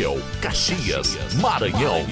[0.00, 2.06] Níquel, Caxias, Maranhão.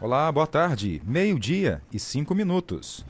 [0.00, 1.02] Olá, boa tarde.
[1.04, 3.04] Meio-dia e cinco minutos.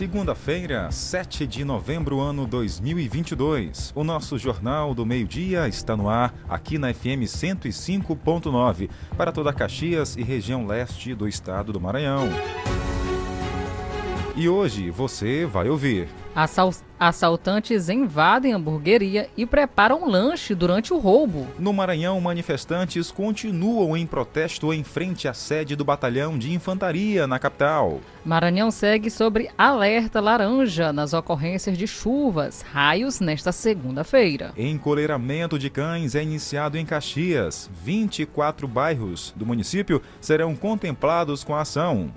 [0.00, 3.92] Segunda-feira, 7 de novembro, ano 2022.
[3.94, 10.16] O nosso Jornal do Meio-Dia está no ar, aqui na FM 105.9, para toda Caxias
[10.16, 12.30] e região leste do estado do Maranhão.
[14.34, 16.08] E hoje você vai ouvir.
[16.34, 21.46] Assaltantes invadem hamburgueria e preparam lanche durante o roubo.
[21.58, 27.38] No Maranhão, manifestantes continuam em protesto em frente à sede do Batalhão de Infantaria na
[27.38, 28.00] capital.
[28.24, 34.52] Maranhão segue sobre alerta laranja nas ocorrências de chuvas, raios nesta segunda-feira.
[34.56, 37.70] Encoleiramento de cães é iniciado em Caxias.
[37.82, 42.12] 24 bairros do município serão contemplados com a ação.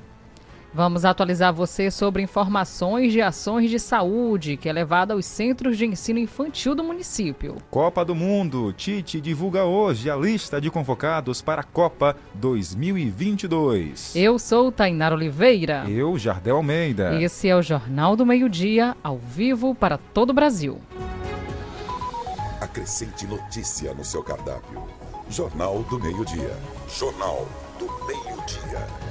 [0.76, 5.86] Vamos atualizar você sobre informações de ações de saúde que é levada aos centros de
[5.86, 7.58] ensino infantil do município.
[7.70, 8.74] Copa do Mundo.
[8.74, 14.16] Tite divulga hoje a lista de convocados para a Copa 2022.
[14.16, 15.86] Eu sou Tainara Oliveira.
[15.88, 17.22] Eu, Jardel Almeida.
[17.22, 20.82] Esse é o Jornal do Meio-Dia, ao vivo para todo o Brasil.
[22.60, 24.82] Acrescente notícia no seu cardápio.
[25.30, 26.58] Jornal do Meio-Dia.
[26.90, 29.03] Jornal do Meio-Dia.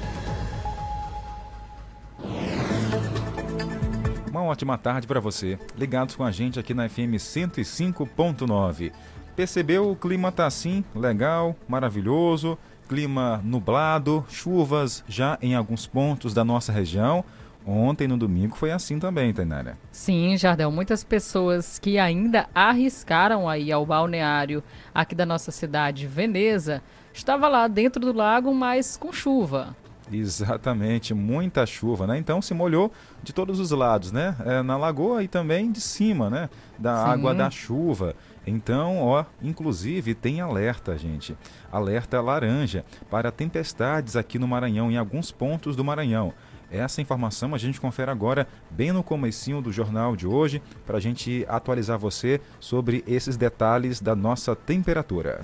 [4.31, 8.93] Uma ótima tarde para você, ligados com a gente aqui na FM 105.9.
[9.37, 16.45] Percebeu o clima tá assim, legal, maravilhoso, clima nublado, chuvas já em alguns pontos da
[16.45, 17.25] nossa região.
[17.67, 19.79] Ontem, no domingo, foi assim também, Tainara.
[19.91, 20.71] Sim, Jardel.
[20.71, 24.63] Muitas pessoas que ainda arriscaram aí ao balneário
[24.93, 26.83] aqui da nossa cidade, Veneza,
[27.15, 29.77] estava lá dentro do lago, mas com chuva.
[30.13, 32.19] Exatamente, muita chuva, né?
[32.19, 32.93] Então se molhou
[33.23, 34.37] de todos os lados, né?
[34.45, 36.51] É, na lagoa e também de cima, né?
[36.79, 37.11] Da Sim.
[37.11, 38.15] água da chuva.
[38.47, 41.37] Então, ó, inclusive tem alerta, gente.
[41.71, 46.33] Alerta laranja para tempestades aqui no Maranhão, em alguns pontos do Maranhão.
[46.71, 51.01] Essa informação a gente confere agora, bem no comecinho do jornal de hoje, para a
[51.01, 55.43] gente atualizar você sobre esses detalhes da nossa temperatura.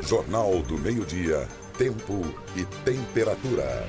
[0.00, 1.46] Jornal do Meio-Dia
[1.82, 2.22] tempo
[2.54, 3.88] e temperatura.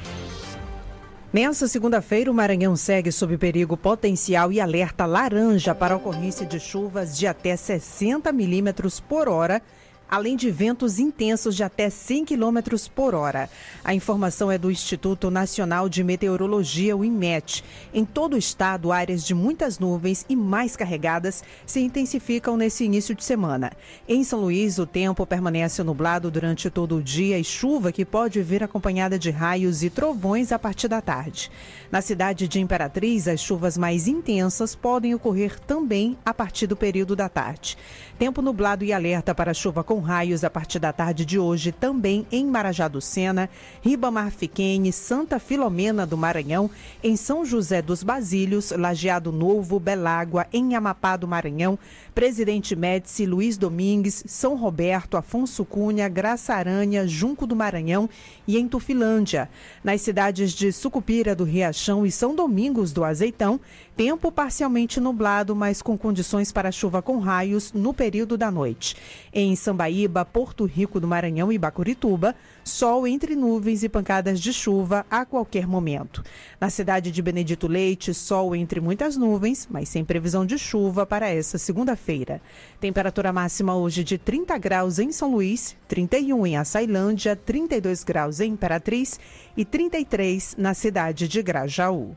[1.31, 7.15] Nessa segunda-feira, o Maranhão segue sob perigo potencial e alerta laranja para ocorrência de chuvas
[7.15, 9.61] de até 60 milímetros por hora
[10.09, 12.59] além de ventos intensos de até 100 km
[12.93, 13.49] por hora.
[13.83, 17.63] A informação é do Instituto Nacional de Meteorologia, o INMET.
[17.93, 23.15] Em todo o estado, áreas de muitas nuvens e mais carregadas se intensificam nesse início
[23.15, 23.71] de semana.
[24.07, 28.41] Em São Luís, o tempo permanece nublado durante todo o dia e chuva que pode
[28.41, 31.51] vir acompanhada de raios e trovões a partir da tarde.
[31.91, 37.15] Na cidade de Imperatriz, as chuvas mais intensas podem ocorrer também a partir do período
[37.15, 37.77] da tarde.
[38.17, 42.27] Tempo nublado e alerta para chuva com raios a partir da tarde de hoje também
[42.31, 43.49] em Marajá do Sena,
[43.81, 46.69] Ribamar Fiquene, Santa Filomena do Maranhão,
[47.03, 51.77] em São José dos Basílios, Lajeado Novo, Belágua, em Amapá do Maranhão,
[52.13, 58.07] Presidente Médici, Luiz Domingues, São Roberto, Afonso Cunha, Graça Aranha, Junco do Maranhão
[58.47, 59.49] e em Tufilândia.
[59.83, 63.59] Nas cidades de Sucupira do Riachão e São Domingos do Azeitão,
[63.95, 68.95] tempo parcialmente nublado, mas com condições para chuva com raios no período da noite.
[69.33, 75.05] Em Sambaíba, Porto Rico do Maranhão e Bacurituba, sol entre nuvens e pancadas de chuva
[75.09, 76.23] a qualquer momento.
[76.59, 81.29] Na cidade de Benedito Leite, sol entre muitas nuvens, mas sem previsão de chuva para
[81.29, 82.41] essa segunda-feira.
[82.79, 88.51] Temperatura máxima hoje de 30 graus em São Luís, 31 em Açailândia, 32 graus em
[88.51, 89.19] Imperatriz
[89.55, 92.15] e 33 na cidade de Grajaú.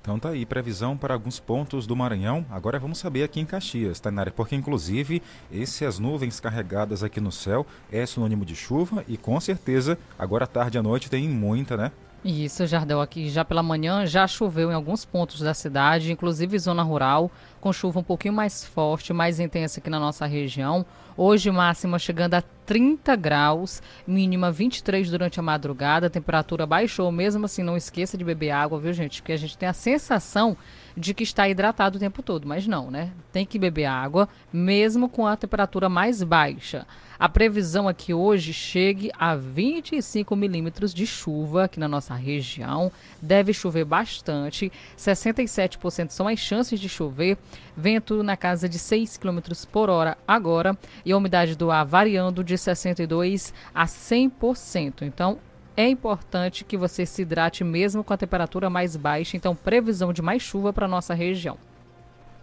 [0.00, 2.44] Então tá aí, previsão para alguns pontos do Maranhão.
[2.50, 5.22] Agora vamos saber aqui em Caxias, Tainara, porque inclusive
[5.52, 10.78] essas nuvens carregadas aqui no céu é sinônimo de chuva e com certeza agora tarde
[10.78, 11.92] à noite tem muita, né?
[12.22, 16.82] Isso, Jardel, aqui já pela manhã já choveu em alguns pontos da cidade, inclusive zona
[16.82, 17.30] rural,
[17.62, 20.84] com chuva um pouquinho mais forte, mais intensa aqui na nossa região.
[21.16, 27.46] Hoje máxima chegando a 30 graus, mínima 23 durante a madrugada, a temperatura baixou, mesmo
[27.46, 29.22] assim não esqueça de beber água, viu gente?
[29.22, 30.54] Porque a gente tem a sensação
[30.94, 33.12] de que está hidratado o tempo todo, mas não, né?
[33.32, 36.86] Tem que beber água, mesmo com a temperatura mais baixa.
[37.20, 42.90] A previsão é que hoje chegue a 25 milímetros de chuva aqui na nossa região.
[43.20, 47.36] Deve chover bastante, 67% são as chances de chover.
[47.76, 49.40] Vento na casa de 6 km
[49.70, 50.74] por hora agora
[51.04, 55.02] e a umidade do ar variando de 62% a 100%.
[55.02, 55.38] Então,
[55.76, 59.36] é importante que você se hidrate mesmo com a temperatura mais baixa.
[59.36, 61.58] Então, previsão de mais chuva para nossa região.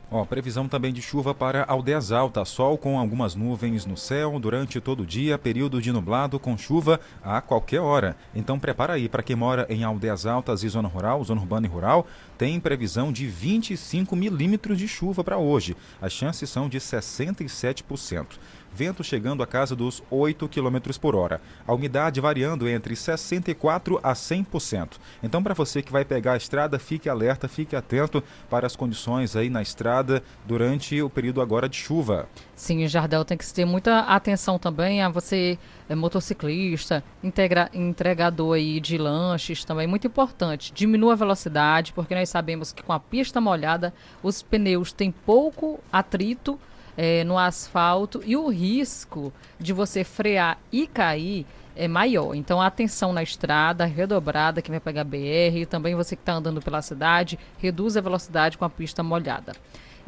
[0.09, 4.79] Ó, previsão também de chuva para Aldeias Altas, sol com algumas nuvens no céu durante
[4.79, 8.15] todo o dia, período de nublado com chuva a qualquer hora.
[8.33, 11.69] Então prepara aí para quem mora em Aldeias Altas e zona rural, zona urbana e
[11.69, 12.07] rural,
[12.37, 15.75] tem previsão de 25 milímetros de chuva para hoje.
[16.01, 18.39] As chances são de 67%
[18.77, 21.41] vento chegando a casa dos 8 km por hora.
[21.65, 24.91] A umidade variando entre 64% a 100%.
[25.23, 29.35] Então, para você que vai pegar a estrada, fique alerta, fique atento para as condições
[29.35, 29.96] aí na estrada
[30.45, 32.27] durante o período agora de chuva.
[32.55, 35.57] Sim, Jardel tem que ter muita atenção também a você,
[35.87, 40.73] é, motociclista, integra, entregador aí de lanches também, muito importante.
[40.73, 45.79] Diminua a velocidade, porque nós sabemos que com a pista molhada, os pneus têm pouco
[45.91, 46.59] atrito
[46.97, 51.45] é, no asfalto e o risco de você frear e cair
[51.77, 52.33] é maior.
[52.33, 56.59] Então, atenção na estrada, redobrada, que vai pegar BR, e também você que está andando
[56.59, 59.53] pela cidade, reduz a velocidade com a pista molhada.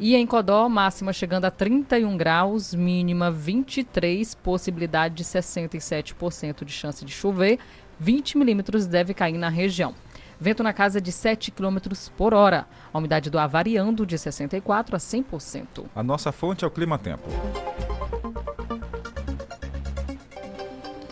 [0.00, 7.04] E em Codó, máxima chegando a 31 graus, mínima 23, possibilidade de 67% de chance
[7.04, 7.58] de chover,
[7.98, 9.94] 20 milímetros deve cair na região.
[10.40, 11.76] Vento na casa de 7 km
[12.16, 12.66] por hora.
[12.90, 15.84] A umidade do ar variando de 64% a 100%.
[15.94, 17.28] A nossa fonte é o Clima Tempo.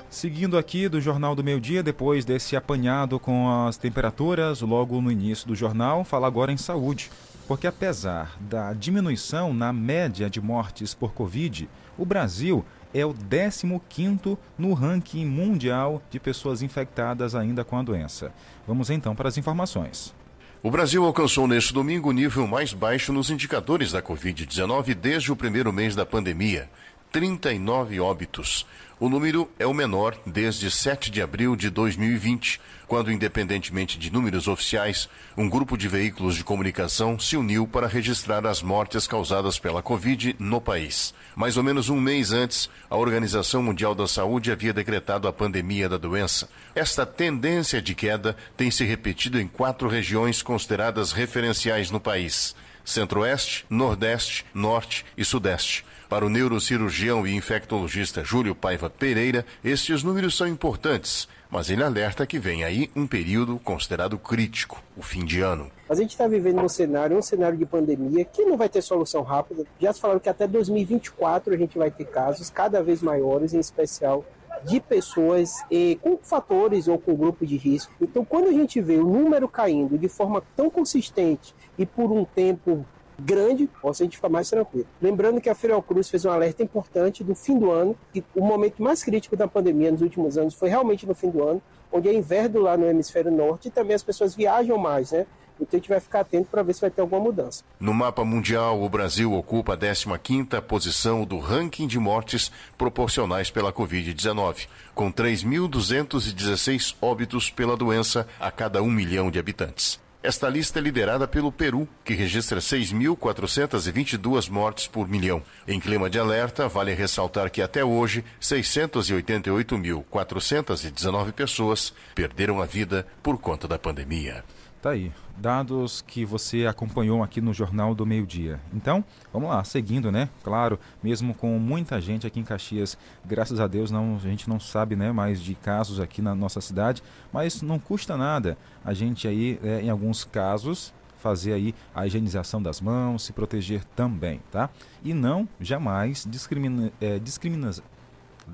[0.08, 5.12] Seguindo aqui do Jornal do Meio Dia, depois desse apanhado com as temperaturas logo no
[5.12, 7.10] início do jornal, fala agora em saúde.
[7.48, 11.66] Porque apesar da diminuição na média de mortes por Covid,
[11.96, 12.62] o Brasil
[12.92, 18.34] é o 15º no ranking mundial de pessoas infectadas ainda com a doença.
[18.66, 20.14] Vamos então para as informações.
[20.62, 25.36] O Brasil alcançou neste domingo o nível mais baixo nos indicadores da Covid-19 desde o
[25.36, 26.68] primeiro mês da pandemia.
[27.10, 28.66] 39 óbitos.
[29.00, 34.48] O número é o menor desde 7 de abril de 2020, quando, independentemente de números
[34.48, 39.82] oficiais, um grupo de veículos de comunicação se uniu para registrar as mortes causadas pela
[39.82, 41.14] Covid no país.
[41.36, 45.88] Mais ou menos um mês antes, a Organização Mundial da Saúde havia decretado a pandemia
[45.88, 46.48] da doença.
[46.74, 53.64] Esta tendência de queda tem se repetido em quatro regiões consideradas referenciais no país: Centro-Oeste,
[53.70, 55.84] Nordeste, Norte e Sudeste.
[56.08, 62.26] Para o neurocirurgião e infectologista Júlio Paiva Pereira, estes números são importantes, mas ele alerta
[62.26, 65.70] que vem aí um período considerado crítico, o fim de ano.
[65.86, 69.22] A gente está vivendo um cenário, um cenário de pandemia que não vai ter solução
[69.22, 69.66] rápida.
[69.78, 73.60] Já se falaram que até 2024 a gente vai ter casos cada vez maiores, em
[73.60, 74.24] especial
[74.64, 77.92] de pessoas eh, com fatores ou com grupo de risco.
[78.00, 82.24] Então, quando a gente vê o número caindo de forma tão consistente e por um
[82.24, 82.86] tempo
[83.20, 84.86] grande, possa a gente ficar mais tranquilo.
[85.02, 88.82] Lembrando que a Cruz fez um alerta importante do fim do ano, que o momento
[88.82, 91.60] mais crítico da pandemia nos últimos anos foi realmente no fim do ano,
[91.92, 95.26] onde é inverno lá no hemisfério norte e também as pessoas viajam mais, né?
[95.60, 97.64] Então a gente vai ficar atento para ver se vai ter alguma mudança.
[97.80, 103.72] No mapa mundial, o Brasil ocupa a 15ª posição do ranking de mortes proporcionais pela
[103.72, 109.98] Covid-19, com 3.216 óbitos pela doença a cada um milhão de habitantes.
[110.20, 115.40] Esta lista é liderada pelo Peru, que registra 6.422 mortes por milhão.
[115.66, 123.38] Em clima de alerta, vale ressaltar que até hoje, 688.419 pessoas perderam a vida por
[123.38, 124.42] conta da pandemia.
[124.80, 128.60] Tá aí, dados que você acompanhou aqui no Jornal do Meio Dia.
[128.72, 130.28] Então, vamos lá, seguindo, né?
[130.44, 134.60] Claro, mesmo com muita gente aqui em Caxias, graças a Deus não, a gente não
[134.60, 139.26] sabe né, mais de casos aqui na nossa cidade, mas não custa nada a gente
[139.26, 144.70] aí, é, em alguns casos, fazer aí a higienização das mãos, se proteger também, tá?
[145.02, 147.72] E não jamais discrimina, é, discrimina,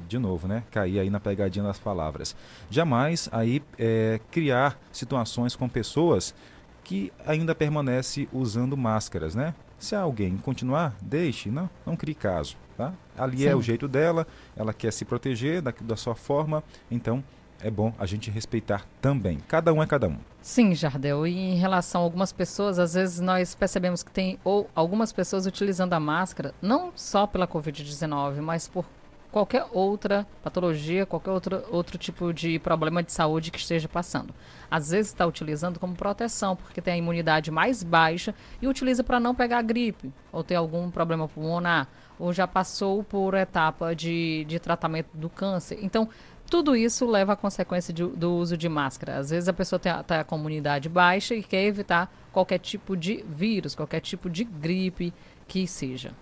[0.08, 0.64] de novo, né?
[0.70, 2.36] Cair aí na pegadinha das palavras.
[2.70, 6.34] Jamais aí é, criar situações com pessoas
[6.82, 9.54] que ainda permanece usando máscaras, né?
[9.78, 12.92] Se alguém continuar, deixe, não, não crie caso, tá?
[13.16, 13.48] Ali Sim.
[13.48, 17.24] é o jeito dela, ela quer se proteger da, da sua forma, então
[17.60, 19.38] é bom a gente respeitar também.
[19.48, 20.18] Cada um é cada um.
[20.42, 21.26] Sim, Jardel.
[21.26, 25.46] E em relação a algumas pessoas, às vezes nós percebemos que tem ou algumas pessoas
[25.46, 28.84] utilizando a máscara não só pela Covid-19, mas por
[29.34, 34.32] qualquer outra patologia, qualquer outro, outro tipo de problema de saúde que esteja passando.
[34.70, 39.18] Às vezes está utilizando como proteção, porque tem a imunidade mais baixa e utiliza para
[39.18, 44.60] não pegar gripe ou ter algum problema pulmonar, ou já passou por etapa de, de
[44.60, 45.80] tratamento do câncer.
[45.82, 46.08] Então,
[46.48, 49.18] tudo isso leva à consequência de, do uso de máscara.
[49.18, 53.74] Às vezes a pessoa está a comunidade baixa e quer evitar qualquer tipo de vírus,
[53.74, 55.12] qualquer tipo de gripe
[55.48, 56.12] que seja.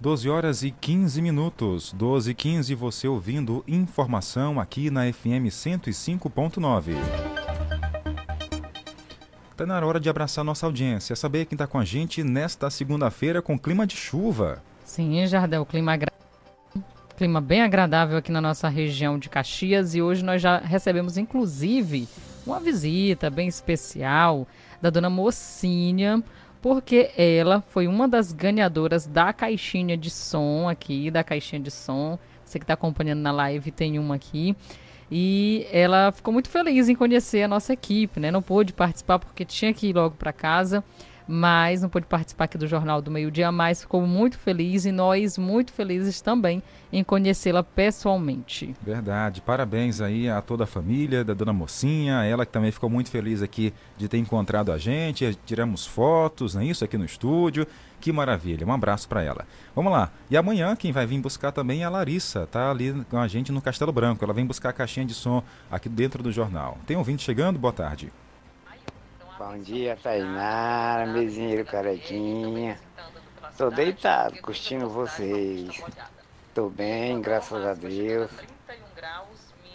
[0.00, 1.92] 12 horas e 15 minutos.
[1.92, 6.94] 12 e 15, você ouvindo informação aqui na FM 105.9.
[9.50, 13.40] Está na hora de abraçar nossa audiência, saber quem está com a gente nesta segunda-feira
[13.40, 14.62] com clima de chuva.
[14.84, 15.96] Sim, Jardel, clima
[17.16, 22.08] Clima bem agradável aqui na nossa região de Caxias e hoje nós já recebemos inclusive
[22.44, 24.48] uma visita bem especial
[24.82, 26.22] da dona Mocinha,
[26.64, 32.18] porque ela foi uma das ganhadoras da caixinha de som aqui, da caixinha de som.
[32.42, 34.56] Você que está acompanhando na live tem uma aqui.
[35.10, 38.30] E ela ficou muito feliz em conhecer a nossa equipe, né?
[38.30, 40.82] Não pôde participar porque tinha que ir logo para casa
[41.26, 44.92] mas não pôde participar aqui do Jornal do Meio Dia, mas ficou muito feliz e
[44.92, 46.62] nós muito felizes também
[46.92, 48.74] em conhecê-la pessoalmente.
[48.82, 49.40] Verdade.
[49.40, 53.42] Parabéns aí a toda a família da Dona Mocinha, ela que também ficou muito feliz
[53.42, 57.66] aqui de ter encontrado a gente, tiramos fotos, não é isso, aqui no estúdio.
[58.00, 59.46] Que maravilha, um abraço para ela.
[59.74, 60.10] Vamos lá.
[60.30, 63.50] E amanhã quem vai vir buscar também é a Larissa, tá ali com a gente
[63.50, 64.22] no Castelo Branco.
[64.22, 66.76] Ela vem buscar a caixinha de som aqui dentro do jornal.
[66.86, 67.58] Tem ouvinte chegando?
[67.58, 68.12] Boa tarde.
[69.38, 72.78] Bom dia, Tainara, mesinheiro carequinha.
[73.58, 75.82] Tô deitado, curtindo vocês.
[76.54, 78.30] Tô bem, graças a Deus.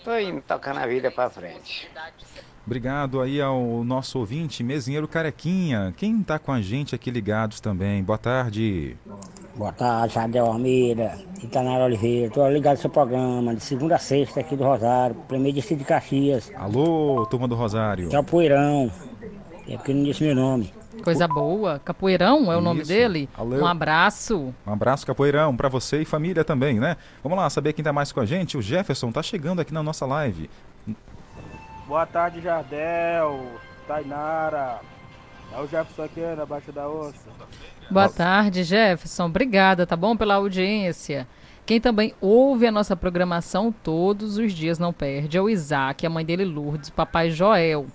[0.03, 1.89] Tô indo tocando a vida pra frente.
[2.65, 5.93] Obrigado aí ao nosso ouvinte, mesinheiro carequinha.
[5.97, 8.01] Quem tá com a gente aqui ligados também?
[8.03, 8.95] Boa tarde.
[9.55, 12.31] Boa tarde, Jardel Almeida, Itanara Oliveira.
[12.31, 15.85] Tô ligado no seu programa, de segunda a sexta aqui do Rosário, primeiro distrito de
[15.85, 16.51] Caxias.
[16.55, 18.07] Alô, turma do Rosário.
[18.07, 18.89] Que é o Poeirão.
[19.69, 20.73] É porque não disse meu nome.
[21.03, 21.79] Coisa boa.
[21.79, 23.29] Capoeirão é o nome dele?
[23.37, 24.53] Um abraço.
[24.65, 26.97] Um abraço, Capoeirão, para você e família também, né?
[27.21, 28.57] Vamos lá, saber quem tá mais com a gente.
[28.57, 30.49] O Jefferson tá chegando aqui na nossa live.
[31.87, 33.45] Boa tarde, Jardel,
[33.87, 34.79] Tainara.
[35.55, 37.29] É o Jefferson aqui na Baixa da Ossa.
[37.91, 39.25] Boa tarde, Jefferson.
[39.25, 41.27] Obrigada, tá bom, pela audiência.
[41.65, 46.09] Quem também ouve a nossa programação todos os dias, não perde, é o Isaac, a
[46.09, 47.85] mãe dele, Lourdes, papai Joel.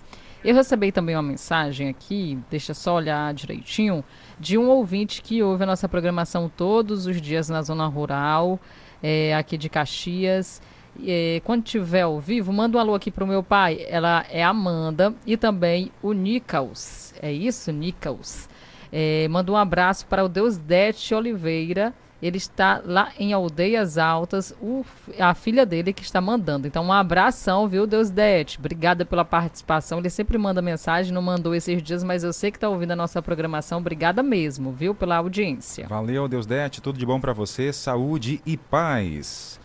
[0.45, 4.03] Eu recebi também uma mensagem aqui, deixa só olhar direitinho,
[4.39, 8.59] de um ouvinte que ouve a nossa programação todos os dias na zona rural,
[9.01, 10.61] é, aqui de Caxias.
[11.03, 13.87] É, quando tiver ao vivo, manda um alô aqui pro meu pai.
[13.89, 17.11] Ela é Amanda e também o Nicaus.
[17.23, 18.47] É isso, Nicaus?
[18.91, 21.91] É, manda um abraço para o Deus Dete Oliveira
[22.25, 24.83] ele está lá em Aldeias Altas, o,
[25.19, 26.67] a filha dele que está mandando.
[26.67, 28.57] Então, um abração, viu, Deus Dete?
[28.57, 29.99] Obrigada pela participação.
[29.99, 32.95] Ele sempre manda mensagem, não mandou esses dias, mas eu sei que está ouvindo a
[32.95, 33.77] nossa programação.
[33.77, 35.87] Obrigada mesmo, viu, pela audiência.
[35.87, 36.81] Valeu, Deus Dete.
[36.81, 37.71] Tudo de bom para você.
[37.71, 39.59] Saúde e paz.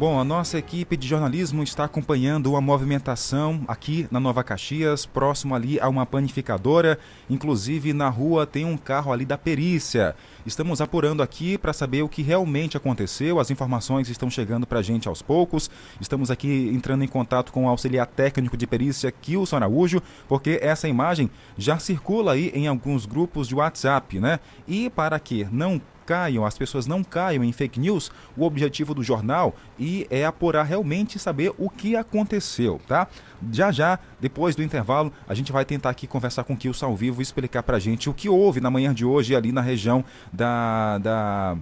[0.00, 5.54] Bom, a nossa equipe de jornalismo está acompanhando uma movimentação aqui na Nova Caxias, próximo
[5.54, 6.98] ali a uma panificadora.
[7.28, 10.16] Inclusive, na rua tem um carro ali da perícia.
[10.46, 13.38] Estamos apurando aqui para saber o que realmente aconteceu.
[13.38, 15.70] As informações estão chegando para a gente aos poucos.
[16.00, 20.88] Estamos aqui entrando em contato com o auxiliar técnico de perícia, Kilson Araújo, porque essa
[20.88, 24.40] imagem já circula aí em alguns grupos de WhatsApp, né?
[24.66, 25.78] E para que não
[26.10, 30.64] caiam, as pessoas não caiam em fake news, o objetivo do jornal e é apurar
[30.64, 33.06] realmente saber o que aconteceu, tá?
[33.52, 36.96] Já já, depois do intervalo, a gente vai tentar aqui conversar com o Kilson ao
[36.96, 40.04] vivo e explicar pra gente o que houve na manhã de hoje ali na região
[40.32, 41.56] da, da,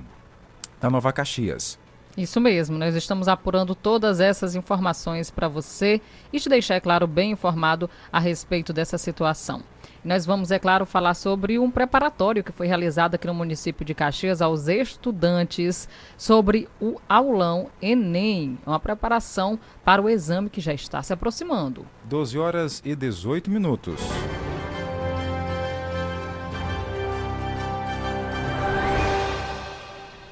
[0.81, 1.79] da Nova Caxias.
[2.17, 6.01] Isso mesmo, nós estamos apurando todas essas informações para você
[6.33, 9.63] e te deixar, é claro, bem informado a respeito dessa situação.
[10.09, 13.93] Nós vamos, é claro, falar sobre um preparatório que foi realizado aqui no município de
[13.93, 15.87] Caxias aos estudantes
[16.17, 21.85] sobre o aulão Enem, uma preparação para o exame que já está se aproximando.
[22.05, 24.01] 12 horas e 18 minutos.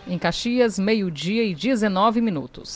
[0.07, 2.73] Em Caxias, meio-dia e 19 minutos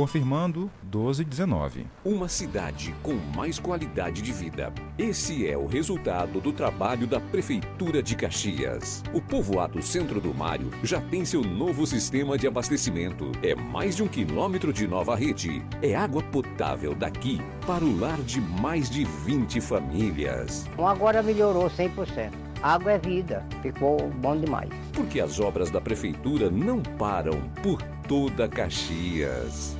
[0.00, 1.86] confirmando 1219.
[2.02, 4.72] Uma cidade com mais qualidade de vida.
[4.96, 9.02] Esse é o resultado do trabalho da Prefeitura de Caxias.
[9.12, 13.30] O povoado Centro do Mário já tem seu novo sistema de abastecimento.
[13.42, 15.62] É mais de um quilômetro de nova rede.
[15.82, 20.66] É água potável daqui para o lar de mais de 20 famílias.
[20.78, 22.30] Agora melhorou 100%.
[22.62, 24.70] Água é vida, ficou bom demais.
[24.94, 29.78] Porque as obras da prefeitura não param por toda Caxias.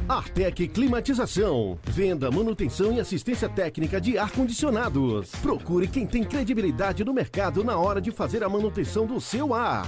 [0.07, 1.79] Artec Climatização.
[1.83, 5.31] Venda, manutenção e assistência técnica de ar-condicionados.
[5.41, 9.87] Procure quem tem credibilidade no mercado na hora de fazer a manutenção do seu ar.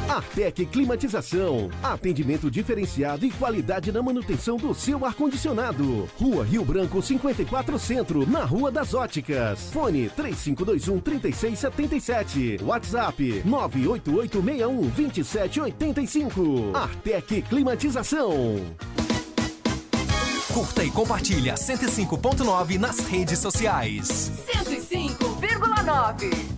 [0.11, 1.69] Artec Climatização.
[1.81, 6.09] Atendimento diferenciado e qualidade na manutenção do seu ar-condicionado.
[6.19, 9.71] Rua Rio Branco 54 Centro, na Rua das Óticas.
[9.71, 12.59] Fone 3521 3677.
[12.61, 16.75] WhatsApp 98861 2785.
[16.75, 18.59] Artec Climatização.
[20.53, 24.33] Curta e compartilha 105.9 nas redes sociais.
[24.45, 26.51] 105,9.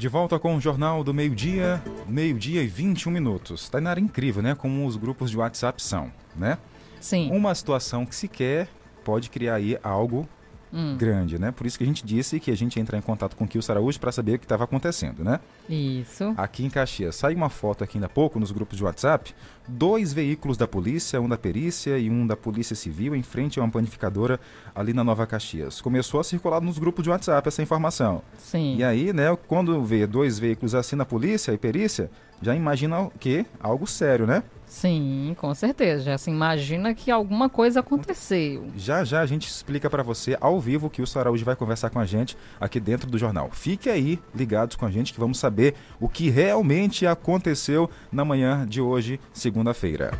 [0.00, 3.68] De volta com o Jornal do Meio-Dia, meio-dia e 21 minutos.
[3.68, 4.54] Tainara, incrível, né?
[4.54, 6.56] Como os grupos de WhatsApp são, né?
[6.98, 7.30] Sim.
[7.30, 8.66] Uma situação que se quer
[9.04, 10.26] pode criar aí algo
[10.72, 10.96] Hum.
[10.96, 11.50] grande, né?
[11.50, 13.48] Por isso que a gente disse que a gente ia entrar em contato com o
[13.48, 15.40] Kilson Araújo para saber o que estava acontecendo, né?
[15.68, 16.32] Isso.
[16.36, 17.16] Aqui em Caxias.
[17.16, 19.34] Sai uma foto aqui ainda há pouco nos grupos de WhatsApp.
[19.66, 23.62] Dois veículos da polícia, um da perícia e um da polícia civil, em frente a
[23.62, 24.38] uma panificadora
[24.74, 25.80] ali na Nova Caxias.
[25.80, 28.22] Começou a circular nos grupos de WhatsApp essa informação.
[28.38, 28.76] Sim.
[28.76, 32.10] E aí, né, quando vê dois veículos assim na polícia e perícia,
[32.42, 33.44] já imagina o quê?
[33.60, 34.42] Algo sério, né?
[34.70, 36.04] Sim, com certeza.
[36.04, 38.68] Já se imagina que alguma coisa aconteceu.
[38.76, 41.98] Já já a gente explica para você ao vivo que o Araújo vai conversar com
[41.98, 43.50] a gente aqui dentro do jornal.
[43.50, 48.64] Fique aí ligados com a gente que vamos saber o que realmente aconteceu na manhã
[48.64, 50.12] de hoje, segunda-feira.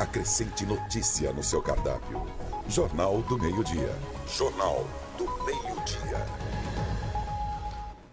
[0.00, 2.26] Acrescente notícia no seu cardápio.
[2.70, 3.94] Jornal do Meio-Dia.
[4.34, 4.86] Jornal
[5.18, 6.24] do Meio-Dia.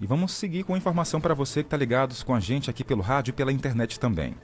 [0.02, 3.02] E vamos seguir com informação para você que está ligados com a gente aqui pelo
[3.02, 4.36] rádio e pela internet também.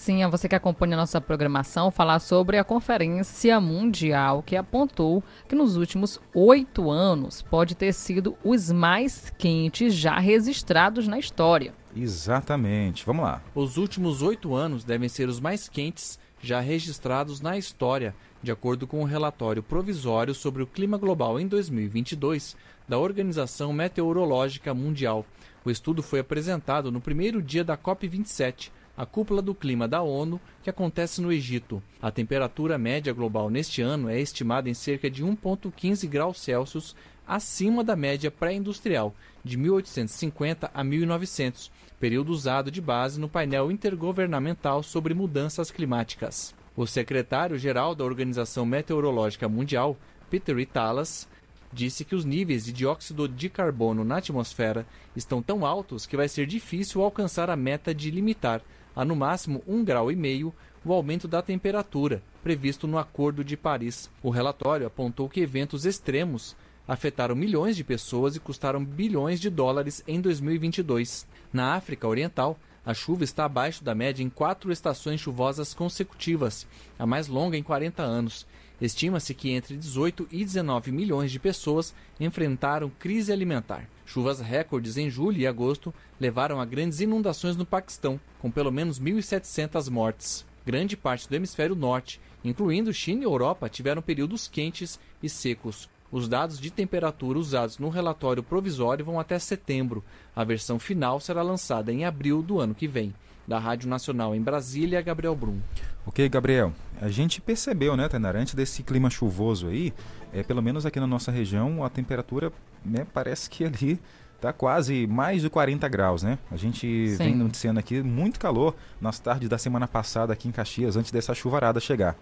[0.00, 5.22] Sim, a você que acompanha a nossa programação, falar sobre a Conferência Mundial que apontou
[5.46, 11.74] que nos últimos oito anos pode ter sido os mais quentes já registrados na história.
[11.94, 13.04] Exatamente.
[13.04, 13.42] Vamos lá.
[13.54, 18.86] Os últimos oito anos devem ser os mais quentes já registrados na história, de acordo
[18.86, 22.56] com o relatório provisório sobre o clima global em 2022
[22.88, 25.26] da Organização Meteorológica Mundial.
[25.62, 30.38] O estudo foi apresentado no primeiro dia da COP27, a cúpula do clima da ONU,
[30.62, 31.82] que acontece no Egito.
[32.02, 36.94] A temperatura média global neste ano é estimada em cerca de 1,15 graus Celsius
[37.26, 44.82] acima da média pré-industrial, de 1850 a 1900, período usado de base no painel intergovernamental
[44.82, 46.54] sobre mudanças climáticas.
[46.76, 49.96] O secretário-geral da Organização Meteorológica Mundial,
[50.28, 51.26] Peter Italas,
[51.72, 54.86] disse que os níveis de dióxido de carbono na atmosfera
[55.16, 58.60] estão tão altos que vai ser difícil alcançar a meta de limitar
[58.94, 63.56] a no máximo um grau e meio o aumento da temperatura previsto no Acordo de
[63.56, 64.10] Paris.
[64.22, 66.56] O relatório apontou que eventos extremos
[66.88, 71.26] afetaram milhões de pessoas e custaram bilhões de dólares em 2022.
[71.52, 76.66] Na África Oriental, a chuva está abaixo da média em quatro estações chuvosas consecutivas,
[76.98, 78.46] a mais longa em 40 anos.
[78.80, 83.86] Estima-se que entre 18 e 19 milhões de pessoas enfrentaram crise alimentar.
[84.12, 88.98] Chuvas recordes em julho e agosto levaram a grandes inundações no Paquistão, com pelo menos
[88.98, 90.44] 1.700 mortes.
[90.66, 95.88] Grande parte do hemisfério norte, incluindo China e Europa, tiveram períodos quentes e secos.
[96.10, 100.02] Os dados de temperatura usados no relatório provisório vão até setembro.
[100.34, 103.14] A versão final será lançada em abril do ano que vem.
[103.50, 105.58] Da Rádio Nacional em Brasília, Gabriel Brum.
[106.06, 106.72] Ok, Gabriel.
[107.02, 109.92] A gente percebeu, né, Tainara, antes desse clima chuvoso aí,
[110.32, 112.52] é, pelo menos aqui na nossa região, a temperatura
[112.84, 114.00] né, parece que ali
[114.36, 116.38] está quase mais de 40 graus, né?
[116.48, 117.16] A gente Sim.
[117.16, 121.34] vem noticiando aqui muito calor nas tardes da semana passada aqui em Caxias, antes dessa
[121.34, 122.16] chuvarada chegar.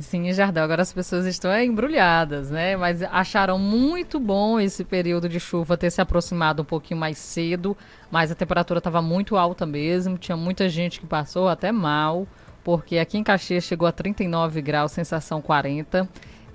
[0.00, 2.76] Sim, Jardel, agora as pessoas estão embrulhadas, né?
[2.76, 7.76] Mas acharam muito bom esse período de chuva ter se aproximado um pouquinho mais cedo,
[8.10, 12.26] mas a temperatura estava muito alta mesmo, tinha muita gente que passou até mal,
[12.64, 16.08] porque aqui em Caxias chegou a 39 graus, sensação 40.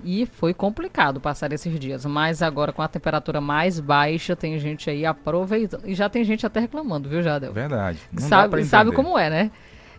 [0.06, 2.04] E foi complicado passar esses dias.
[2.04, 5.88] Mas agora, com a temperatura mais baixa, tem gente aí aproveitando.
[5.88, 7.54] E já tem gente até reclamando, viu, Jadel?
[7.54, 7.98] Verdade.
[8.12, 9.50] Não sabe, sabe como é, né?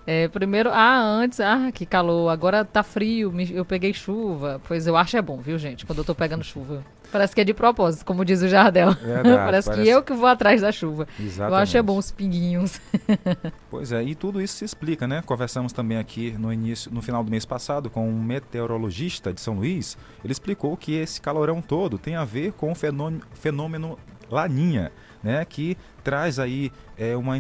[0.07, 4.61] É, primeiro, ah, antes, ah, que calor, agora tá frio, eu peguei chuva.
[4.67, 6.83] Pois eu acho é bom, viu, gente, quando eu tô pegando chuva.
[7.11, 8.93] Parece que é de propósito, como diz o Jardel.
[8.93, 11.07] Verdade, parece, parece, que eu que vou atrás da chuva.
[11.19, 11.51] Exatamente.
[11.51, 12.79] Eu acho é bom os pinguinhos.
[13.69, 15.23] pois é, e tudo isso se explica, né?
[15.25, 19.55] Conversamos também aqui no início, no final do mês passado, com um meteorologista de São
[19.55, 19.97] Luís.
[20.23, 23.97] Ele explicou que esse calorão todo tem a ver com o fenômeno, fenômeno
[24.29, 24.91] Laninha
[25.25, 27.35] né, que traz aí é, uma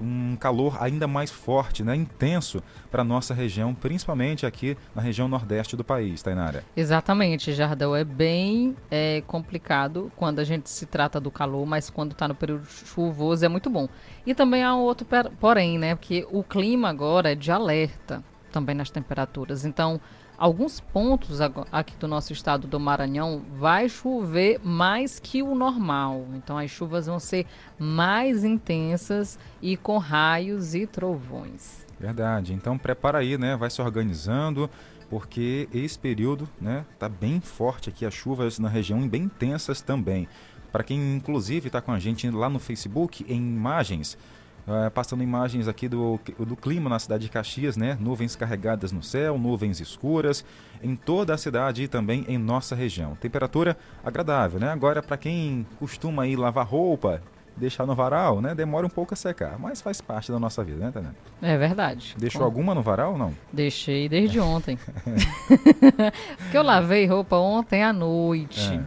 [0.00, 5.76] um calor ainda mais forte, né, intenso para nossa região, principalmente aqui na região nordeste
[5.76, 6.64] do país, Tainara.
[6.74, 7.94] Exatamente, Jardel.
[7.94, 12.34] É bem é, complicado quando a gente se trata do calor, mas quando está no
[12.34, 13.86] período chuvoso é muito bom.
[14.24, 15.06] E também há um outro
[15.38, 19.66] porém, né, porque o clima agora é de alerta também nas temperaturas.
[19.66, 20.00] Então,
[20.38, 26.26] alguns pontos aqui do nosso estado do Maranhão vai chover mais que o normal.
[26.34, 27.46] Então as chuvas vão ser
[27.78, 31.86] mais intensas e com raios e trovões.
[31.98, 32.52] Verdade.
[32.52, 33.56] Então prepara aí, né?
[33.56, 34.68] Vai se organizando,
[35.08, 39.80] porque esse período, né, tá bem forte aqui as chuvas na região e bem intensas
[39.80, 40.28] também.
[40.70, 44.18] Para quem inclusive está com a gente lá no Facebook em imagens,
[44.66, 47.96] Uh, passando imagens aqui do, do clima na cidade de Caxias, né?
[48.00, 50.44] Nuvens carregadas no céu, nuvens escuras
[50.82, 53.14] em toda a cidade e também em nossa região.
[53.14, 54.70] Temperatura agradável, né?
[54.70, 57.22] Agora, para quem costuma ir lavar roupa,
[57.56, 58.54] deixar no varal, né?
[58.54, 61.14] Demora um pouco a secar, mas faz parte da nossa vida, né, Tânia?
[61.40, 62.14] É verdade.
[62.18, 62.44] Deixou Com...
[62.44, 63.32] alguma no varal ou não?
[63.52, 64.78] Deixei desde ontem.
[66.38, 68.72] Porque eu lavei roupa ontem à noite.
[68.72, 68.82] É.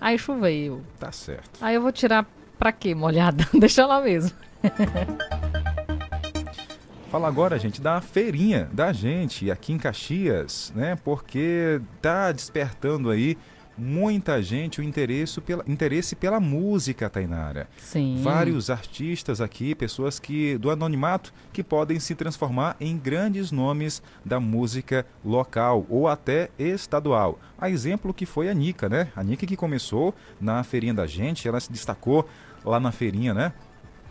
[0.00, 0.82] Aí choveu.
[0.98, 1.50] Tá certo.
[1.60, 2.26] Aí eu vou tirar
[2.58, 3.48] pra quê molhada?
[3.58, 4.36] Deixa lá mesmo.
[7.10, 10.98] Fala agora, gente, da feirinha da gente aqui em Caxias, né?
[11.04, 13.38] Porque tá despertando aí
[13.76, 17.68] muita gente o interesse pela, interesse pela música, Tainara.
[17.76, 18.20] Sim.
[18.22, 24.40] Vários artistas aqui, pessoas que do anonimato, que podem se transformar em grandes nomes da
[24.40, 27.38] música local ou até estadual.
[27.58, 29.08] A exemplo que foi a Nica, né?
[29.14, 32.26] A Nica que começou na feirinha da gente, ela se destacou
[32.64, 33.52] lá na feirinha, né?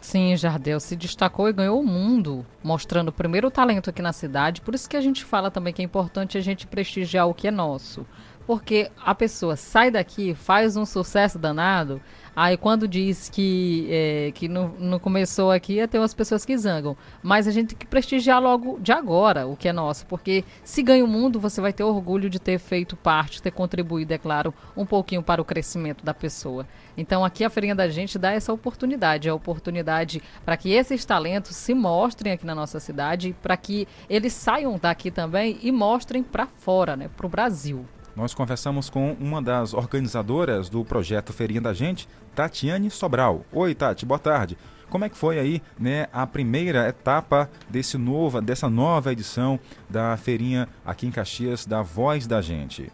[0.03, 4.59] Sim, Jardel se destacou e ganhou o mundo, mostrando primeiro talento aqui na cidade.
[4.59, 7.47] Por isso que a gente fala também que é importante a gente prestigiar o que
[7.47, 8.05] é nosso.
[8.45, 12.01] Porque a pessoa sai daqui, faz um sucesso danado,
[12.35, 16.97] Aí quando diz que, é, que não, não começou aqui, tem umas pessoas que zangam.
[17.21, 20.05] Mas a gente tem que prestigiar logo de agora o que é nosso.
[20.07, 24.13] Porque se ganha o mundo, você vai ter orgulho de ter feito parte, ter contribuído,
[24.13, 26.65] é claro, um pouquinho para o crescimento da pessoa.
[26.97, 31.55] Então aqui a Feirinha da Gente dá essa oportunidade, a oportunidade para que esses talentos
[31.55, 36.47] se mostrem aqui na nossa cidade, para que eles saiam daqui também e mostrem para
[36.47, 37.85] fora, né, para o Brasil.
[38.15, 43.41] Nós conversamos com uma das organizadoras do projeto Feirinha da Gente, Tatiane Sobral.
[43.51, 44.55] Oi, Tati, boa tarde.
[44.87, 50.15] Como é que foi aí, né, a primeira etapa desse nova, dessa nova edição da
[50.15, 52.91] feirinha aqui em Caxias da Voz da Gente?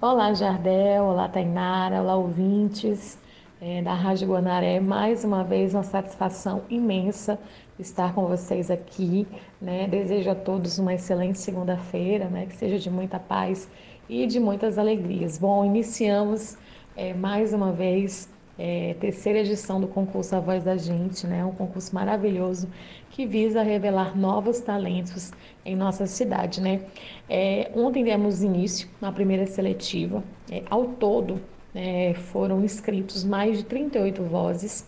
[0.00, 3.16] Olá, Jardel, olá, Tainara, olá, ouvintes
[3.60, 4.80] é, da Rádio Guanaré.
[4.80, 7.38] Mais uma vez, uma satisfação imensa
[7.78, 9.28] estar com vocês aqui.
[9.60, 9.86] Né?
[9.86, 12.46] Desejo a todos uma excelente segunda-feira, né?
[12.46, 13.68] que seja de muita paz
[14.08, 15.38] e de muitas alegrias.
[15.38, 16.56] Bom, iniciamos
[16.96, 21.44] é, mais uma vez é, terceira edição do concurso A Voz da Gente, né?
[21.44, 22.68] Um concurso maravilhoso
[23.10, 25.32] que visa revelar novos talentos
[25.64, 26.82] em nossa cidade, né?
[27.28, 30.22] É, ontem demos início na primeira seletiva.
[30.50, 31.40] É, ao todo
[31.74, 34.86] é, foram inscritos mais de 38 vozes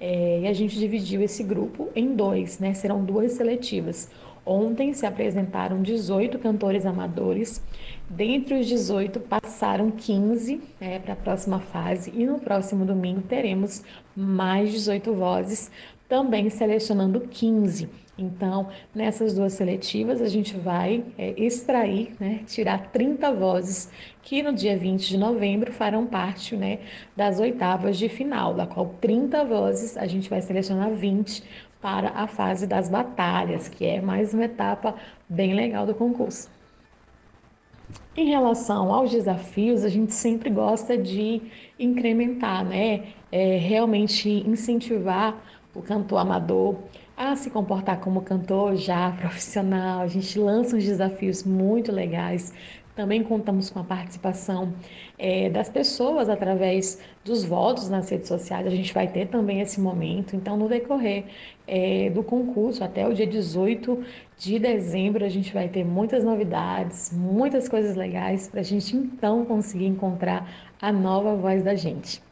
[0.00, 2.74] é, e a gente dividiu esse grupo em dois, né?
[2.74, 4.10] Serão duas seletivas.
[4.46, 7.60] Ontem se apresentaram 18 cantores amadores.
[8.08, 12.12] Dentre os 18, passaram 15 né, para a próxima fase.
[12.14, 13.82] E no próximo domingo teremos
[14.14, 15.68] mais 18 vozes,
[16.08, 17.88] também selecionando 15.
[18.18, 23.90] Então, nessas duas seletivas, a gente vai é, extrair, né, tirar 30 vozes
[24.22, 26.78] que no dia 20 de novembro farão parte né,
[27.14, 31.44] das oitavas de final, da qual 30 vozes a gente vai selecionar 20
[31.86, 34.96] para a fase das batalhas, que é mais uma etapa
[35.28, 36.50] bem legal do concurso.
[38.16, 41.40] Em relação aos desafios, a gente sempre gosta de
[41.78, 43.04] incrementar, né?
[43.30, 45.40] É, realmente incentivar
[45.72, 46.74] o cantor amador
[47.16, 50.00] a se comportar como cantor já profissional.
[50.00, 52.52] A gente lança uns desafios muito legais.
[52.96, 54.72] Também contamos com a participação
[55.18, 58.66] é, das pessoas através dos votos nas redes sociais.
[58.66, 60.34] A gente vai ter também esse momento.
[60.34, 61.24] Então, no decorrer
[61.68, 64.02] é, do concurso, até o dia 18
[64.38, 69.44] de dezembro, a gente vai ter muitas novidades, muitas coisas legais para a gente então
[69.44, 70.48] conseguir encontrar
[70.80, 72.22] a nova voz da gente.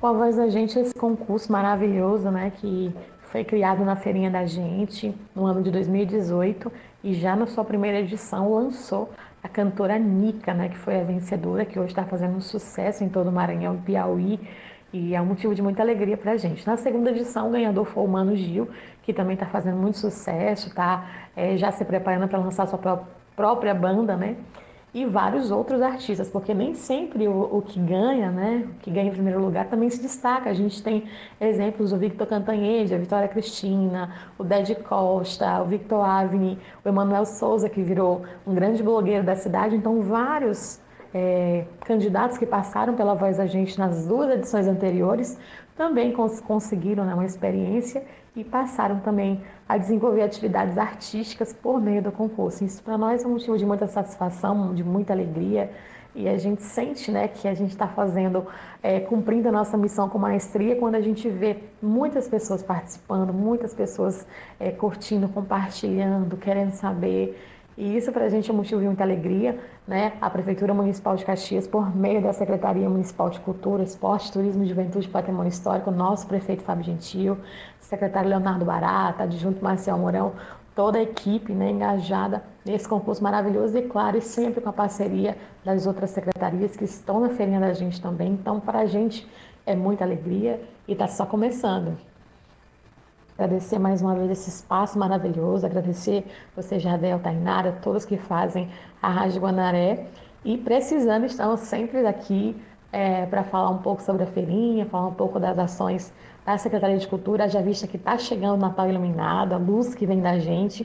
[0.00, 2.92] Com a voz da gente, esse concurso maravilhoso, né, que
[3.30, 6.72] foi criado na Feirinha da Gente no ano de 2018
[7.04, 9.10] e já na sua primeira edição lançou
[9.48, 13.08] a cantora Nica, né, que foi a vencedora, que hoje está fazendo um sucesso em
[13.08, 14.40] todo o Maranhão e Piauí
[14.92, 16.66] e é um motivo de muita alegria para a gente.
[16.66, 18.68] Na segunda edição, o ganhador foi o Mano Gil,
[19.02, 21.06] que também está fazendo muito sucesso, está
[21.36, 23.04] é, já se preparando para lançar sua pró
[23.36, 24.36] própria banda, né?
[24.92, 29.08] E vários outros artistas, porque nem sempre o, o, que ganha, né, o que ganha
[29.08, 30.48] em primeiro lugar também se destaca.
[30.48, 31.04] A gente tem
[31.40, 37.26] exemplos do Victor Cantanhede, a Vitória Cristina, o Ded Costa, o Victor Avni, o Emanuel
[37.26, 39.76] Souza, que virou um grande blogueiro da cidade.
[39.76, 40.80] Então, vários
[41.14, 45.38] é, candidatos que passaram pela Voz da Gente nas duas edições anteriores
[45.76, 52.02] também cons conseguiram né, uma experiência e passaram também a desenvolver atividades artísticas por meio
[52.02, 52.64] do concurso.
[52.64, 55.70] Isso para nós é um motivo de muita satisfação, de muita alegria
[56.14, 58.46] e a gente sente né, que a gente está fazendo,
[58.82, 63.72] é, cumprindo a nossa missão com maestria quando a gente vê muitas pessoas participando, muitas
[63.72, 64.26] pessoas
[64.58, 67.38] é, curtindo, compartilhando, querendo saber.
[67.78, 69.56] E isso para a gente é motivo de muita alegria.
[69.86, 70.14] Né?
[70.20, 75.06] A Prefeitura Municipal de Caxias, por meio da Secretaria Municipal de Cultura, Esporte, Turismo, Juventude
[75.06, 77.38] e Patrimônio Histórico, nosso prefeito Fábio Gentil,
[77.78, 80.32] secretário Leonardo Barata, adjunto Marcel Mourão,
[80.74, 85.38] toda a equipe né, engajada nesse concurso maravilhoso e, claro, e sempre com a parceria
[85.64, 88.32] das outras secretarias que estão na feirinha da gente também.
[88.32, 89.24] Então, para a gente
[89.64, 91.96] é muita alegria e está só começando.
[93.38, 98.68] Agradecer mais uma vez esse espaço maravilhoso, agradecer você, Jardel, Tainara, todos que fazem
[99.00, 100.06] a Rádio Guanaré.
[100.44, 105.14] E precisando, estamos sempre aqui é, para falar um pouco sobre a feirinha, falar um
[105.14, 106.12] pouco das ações
[106.44, 110.04] da Secretaria de Cultura, já vista que está chegando o Natal Iluminado, a luz que
[110.04, 110.84] vem da gente.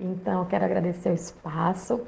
[0.00, 2.00] Então, quero agradecer o espaço.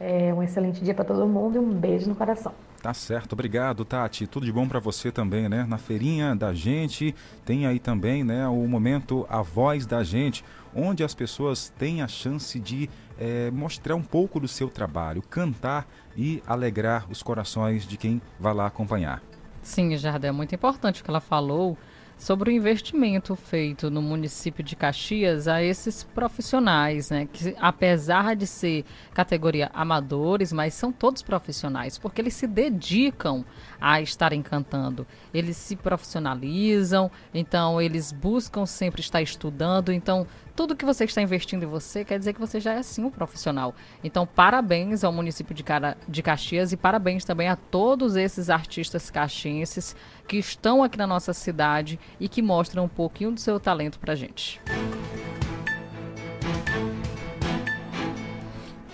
[0.00, 2.52] É, um excelente dia para todo mundo e um beijo no coração.
[2.88, 4.26] Tá certo, obrigado, Tati.
[4.26, 5.66] Tudo de bom para você também, né?
[5.68, 10.42] Na feirinha da gente, tem aí também, né, o momento A Voz da Gente,
[10.74, 15.86] onde as pessoas têm a chance de é, mostrar um pouco do seu trabalho, cantar
[16.16, 19.22] e alegrar os corações de quem vai lá acompanhar.
[19.60, 21.76] Sim, Jardel, é muito importante o que ela falou
[22.18, 27.28] sobre o investimento feito no município de Caxias a esses profissionais, né?
[27.32, 33.44] Que apesar de ser categoria amadores, mas são todos profissionais, porque eles se dedicam
[33.80, 35.06] a estarem cantando.
[35.32, 40.26] Eles se profissionalizam, então eles buscam sempre estar estudando, então
[40.58, 43.10] tudo que você está investindo em você quer dizer que você já é sim um
[43.10, 43.76] profissional.
[44.02, 49.08] Então, parabéns ao município de, Cara, de Caxias e parabéns também a todos esses artistas
[49.08, 49.94] caxienses
[50.26, 54.16] que estão aqui na nossa cidade e que mostram um pouquinho do seu talento pra
[54.16, 54.60] gente.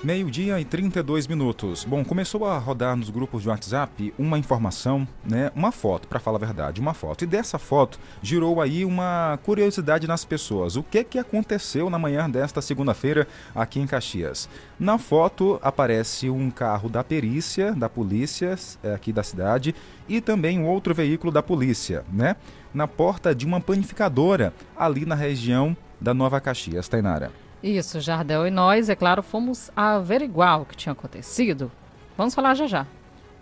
[0.05, 1.83] Meio-dia e 32 minutos.
[1.83, 5.51] Bom, começou a rodar nos grupos de WhatsApp uma informação, né?
[5.57, 7.25] Uma foto, para falar a verdade, uma foto.
[7.25, 10.77] E dessa foto girou aí uma curiosidade nas pessoas.
[10.77, 14.47] O que que aconteceu na manhã desta segunda-feira aqui em Caxias?
[14.79, 19.75] Na foto aparece um carro da perícia, da polícia é, aqui da cidade,
[20.07, 22.37] e também um outro veículo da polícia, né?
[22.75, 27.44] Na porta de uma panificadora ali na região da Nova Caxias, Tainara.
[27.65, 31.73] Isso, Jardel e nós, é claro, fomos averiguar o que tinha acontecido.
[32.15, 32.87] Vamos falar já já.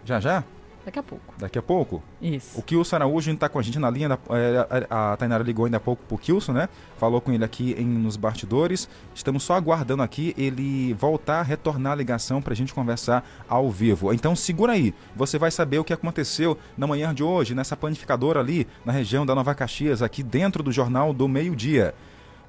[0.04, 0.44] Já já?
[0.84, 1.34] Daqui a pouco.
[1.36, 2.02] Daqui a pouco?
[2.20, 2.56] Isso.
[2.56, 4.10] O Kilson Araújo está com a gente na linha.
[4.10, 6.68] Da, é, a, a Tainara ligou ainda há pouco pro Kilson, né?
[6.98, 8.88] Falou com ele aqui em, nos bastidores.
[9.12, 14.12] Estamos só aguardando aqui ele voltar, retornar a ligação para a gente conversar ao vivo.
[14.12, 14.94] Então segura aí.
[15.16, 19.26] Você vai saber o que aconteceu na manhã de hoje, nessa panificadora ali, na região
[19.26, 21.92] da Nova Caxias, aqui dentro do Jornal do Meio Dia.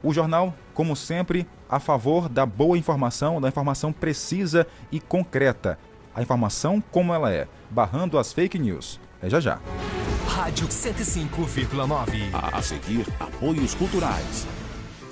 [0.04, 5.80] O jornal, como sempre, a favor da boa informação, da informação precisa e concreta.
[6.14, 9.00] A informação como ela é, barrando as fake news.
[9.22, 9.60] É já já.
[10.28, 12.30] Rádio 105,9.
[12.34, 14.46] A seguir, apoios culturais.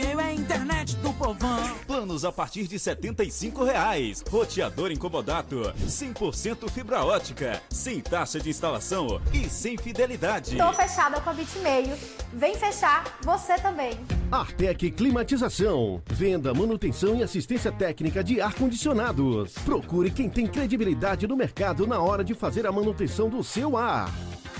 [0.00, 1.76] Bitmail é a internet do povão.
[1.86, 4.24] Planos a partir de 75 reais.
[4.28, 5.72] Roteador incomodato.
[5.86, 7.62] 100% fibra ótica.
[7.68, 10.56] Sem taxa de instalação e sem fidelidade.
[10.56, 11.96] Tô fechada com a Bitmail.
[12.32, 13.92] Vem fechar você também.
[14.32, 16.02] Artec Climatização.
[16.06, 19.52] Venda, manutenção e assistência técnica de ar-condicionados.
[19.64, 24.10] Procure quem tem credibilidade no mercado na hora de fazer a manutenção do seu ar.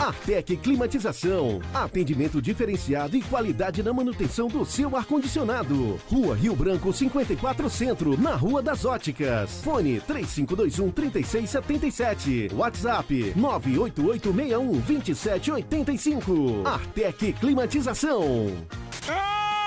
[0.00, 1.60] Artec Climatização.
[1.74, 6.00] Atendimento diferenciado e qualidade na manutenção do seu ar-condicionado.
[6.08, 9.60] Rua Rio Branco 54 Centro, na Rua das Óticas.
[9.62, 12.50] Fone 3521 3677.
[12.54, 16.62] WhatsApp 98861 2785.
[16.64, 18.46] Artec Climatização.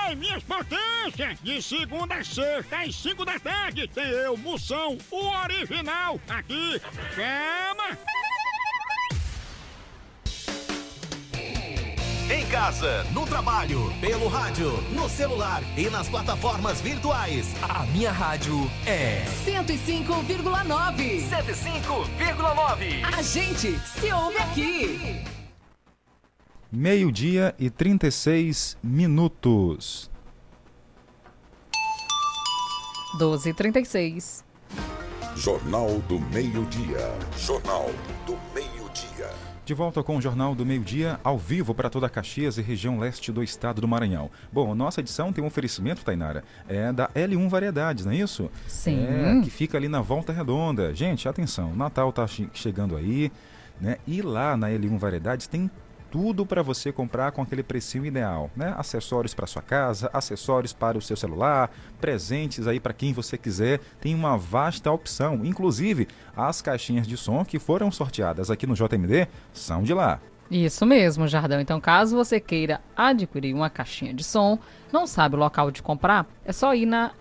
[0.08, 1.38] Ei, minhas potências!
[1.42, 6.80] De segunda a sexta, às 5 da tarde, tem eu, Moção, o original, aqui.
[7.14, 7.98] Chama!
[12.62, 17.52] Casa, no trabalho, pelo rádio, no celular e nas plataformas virtuais.
[17.60, 18.54] A minha rádio
[18.86, 21.28] é 105,9.
[21.28, 23.04] 105,9.
[23.18, 25.24] A gente se ouve aqui.
[26.70, 30.08] Meio-dia e 36 minutos.
[33.18, 34.44] 12 e 36.
[35.34, 37.12] Jornal do Meio-Dia.
[37.36, 37.90] Jornal
[38.24, 38.81] do Meio-Dia.
[39.64, 42.98] De volta com o Jornal do Meio-Dia, ao vivo para toda a Caxias e região
[42.98, 44.28] leste do estado do Maranhão.
[44.52, 48.50] Bom, nossa edição tem um oferecimento, Tainara, é da L1 Variedades, não é isso?
[48.66, 49.06] Sim.
[49.06, 50.92] É, que fica ali na Volta Redonda.
[50.92, 53.30] Gente, atenção, Natal está chegando aí,
[53.80, 53.98] né?
[54.04, 55.70] E lá na L1 Variedades tem
[56.12, 58.74] tudo para você comprar com aquele precinho ideal, né?
[58.76, 63.80] Acessórios para sua casa, acessórios para o seu celular, presentes aí para quem você quiser,
[63.98, 65.40] tem uma vasta opção.
[65.42, 70.20] Inclusive, as caixinhas de som que foram sorteadas aqui no JMD são de lá.
[70.50, 71.62] Isso mesmo, Jardão.
[71.62, 74.58] Então, caso você queira adquirir uma caixinha de som,
[74.92, 77.12] não sabe o local de comprar, é só ir na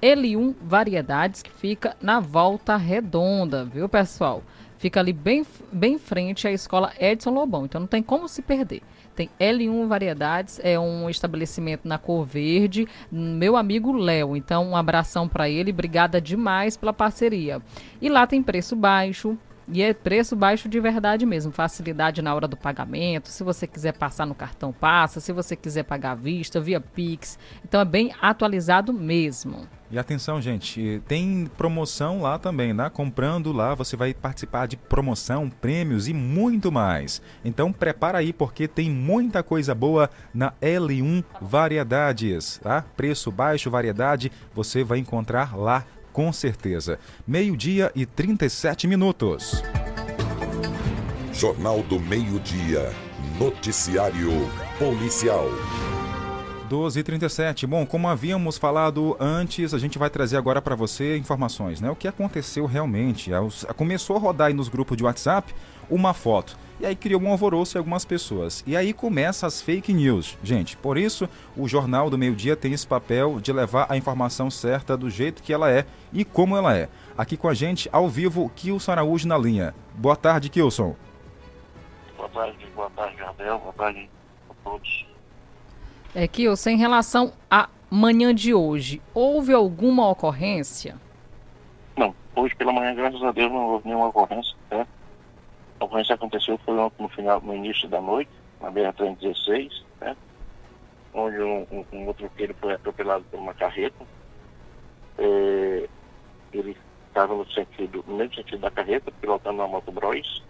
[0.00, 4.42] L1 Variedades, que fica na Volta Redonda, viu, pessoal?
[4.78, 8.40] Fica ali bem, bem em frente à escola Edson Lobão, então não tem como se
[8.40, 8.80] perder.
[9.14, 14.36] Tem L1 Variedades, é um estabelecimento na cor verde, meu amigo Léo.
[14.36, 17.60] Então, um abração para ele, obrigada demais pela parceria.
[18.00, 19.36] E lá tem preço baixo,
[19.70, 23.28] e é preço baixo de verdade mesmo, facilidade na hora do pagamento.
[23.28, 25.20] Se você quiser passar no cartão, passa.
[25.20, 27.38] Se você quiser pagar à vista, via Pix.
[27.64, 29.68] Então é bem atualizado mesmo.
[29.90, 32.90] E atenção, gente, tem promoção lá também, né?
[32.90, 37.22] Comprando lá, você vai participar de promoção, prêmios e muito mais.
[37.42, 42.84] Então prepara aí porque tem muita coisa boa na L1 Variedades, tá?
[42.96, 46.98] Preço baixo, variedade, você vai encontrar lá com certeza.
[47.26, 49.62] Meio-dia e 37 minutos.
[51.32, 52.92] Jornal do Meio-Dia.
[53.38, 54.32] Noticiário
[54.78, 55.46] Policial.
[56.68, 57.66] 12 e 37.
[57.66, 61.90] Bom, como havíamos falado antes, a gente vai trazer agora para você informações, né?
[61.90, 63.30] O que aconteceu realmente.
[63.74, 65.54] Começou a rodar aí nos grupos de WhatsApp
[65.88, 66.58] uma foto.
[66.78, 68.62] E aí criou um alvoroço em algumas pessoas.
[68.66, 70.36] E aí começa as fake news.
[70.44, 71.26] Gente, por isso
[71.56, 75.42] o Jornal do Meio Dia tem esse papel de levar a informação certa do jeito
[75.42, 76.90] que ela é e como ela é.
[77.16, 79.74] Aqui com a gente, ao vivo, Kilson Araújo na linha.
[79.94, 80.94] Boa tarde, Kilson.
[82.16, 83.58] Boa tarde, boa tarde, Jardel.
[83.58, 84.10] Boa tarde
[84.50, 85.07] a todos.
[86.14, 90.96] É, Kilson, em relação à manhã de hoje, houve alguma ocorrência?
[91.96, 94.88] Não, hoje pela manhã, graças a Deus, não houve nenhuma ocorrência, certo?
[95.78, 100.16] A ocorrência aconteceu foi no final, no início da noite, na BR-316, né?
[101.12, 104.04] onde um, um, um motoqueiro foi atropelado por uma carreta.
[105.18, 105.88] É,
[106.52, 106.76] ele
[107.08, 110.42] estava no sentido, no mesmo sentido da carreta, pilotando uma moto Bros.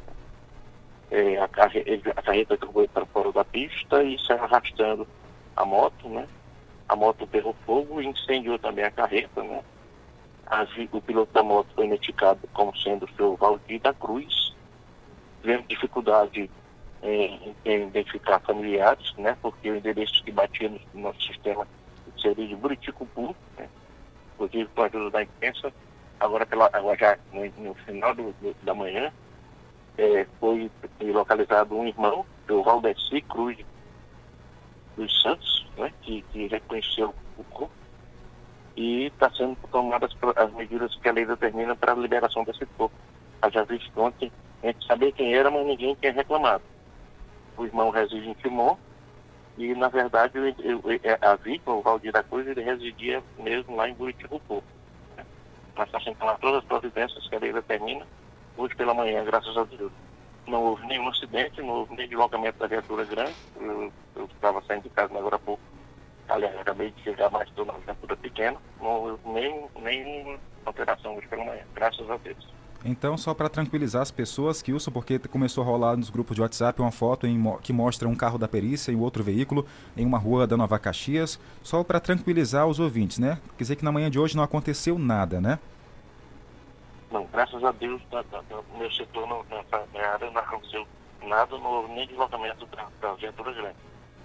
[1.10, 1.84] É, a, carre,
[2.16, 5.06] a carreta acabou para fora da pista e saiu arrastando
[5.58, 6.26] a moto, né?
[6.88, 9.62] A moto pegou fogo e incendiou também a carreta, né?
[10.46, 14.54] As o piloto da moto foi identificado como sendo o seu Valdir da Cruz.
[15.42, 16.48] Tivemos dificuldade
[17.02, 19.36] em, em identificar familiares, né?
[19.42, 21.66] Porque o endereço que batia no, no nosso sistema
[22.22, 23.68] seria de Buriticupu, né?
[24.34, 25.72] Inclusive com a ajuda da imprensa,
[26.20, 29.12] agora, pela, agora já no, no final do- do- da manhã,
[29.98, 33.58] eh, foi localizado um irmão, o Valdeci Cruz
[34.98, 37.72] dos Santos, né, que, que reconheceu o corpo
[38.76, 42.94] e está sendo tomadas as medidas que a lei determina para a liberação desse corpo.
[43.42, 44.30] Eu já visto ontem,
[44.62, 46.62] a gente sabia quem era, mas ninguém tinha reclamado.
[47.56, 48.76] O irmão reside em Timon
[49.56, 53.74] e, na verdade, o- o- o- a vítima, o Valdir da Cruz, ele residia mesmo
[53.76, 54.62] lá em Buriticupu.
[55.16, 55.24] né.
[55.76, 58.06] Mas está sendo tomadas todas as providências que a lei determina
[58.56, 59.92] hoje pela manhã, graças a Deus.
[60.48, 63.34] Não houve nenhum acidente, não houve nem deslocamento da viatura grande.
[64.16, 65.62] Eu estava saindo de casa agora há pouco.
[66.28, 68.56] Aliás, acabei de chegar, mas estou na viatura pequena.
[68.80, 72.48] Não nem, nenhuma alteração hoje pela manhã, graças a Deus.
[72.84, 76.80] Então, só para tranquilizar as pessoas, Kilson, porque começou a rolar nos grupos de WhatsApp
[76.80, 80.46] uma foto em que mostra um carro da perícia e outro veículo em uma rua
[80.46, 83.38] da Nova Caxias, só para tranquilizar os ouvintes, né?
[83.56, 85.58] Quer dizer que na manhã de hoje não aconteceu nada, né?
[87.10, 90.40] Não, graças a Deus, da, da, da- no meu setor, não, nessa minha área, não
[90.40, 90.86] aconteceu
[91.26, 93.76] nada, não houve nem deslocamento da, da viatura grande.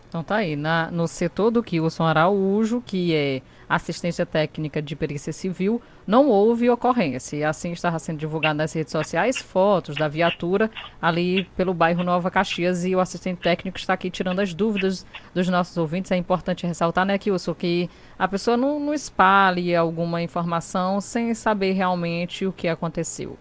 [0.10, 5.34] Então tá aí, na- no setor do Kilson Araújo, que é assistência técnica de perícia
[5.34, 7.38] civil, não houve ocorrência.
[7.38, 10.70] E assim estava sendo divulgado nas redes sociais fotos da viatura
[11.02, 15.48] ali pelo bairro Nova Caxias e o assistente técnico está aqui tirando as dúvidas dos
[15.48, 16.12] nossos ouvintes.
[16.12, 21.74] É importante ressaltar, né, Kilson, que a pessoa não, não espalhe alguma informação sem saber
[21.74, 23.38] realmente o que aconteceu.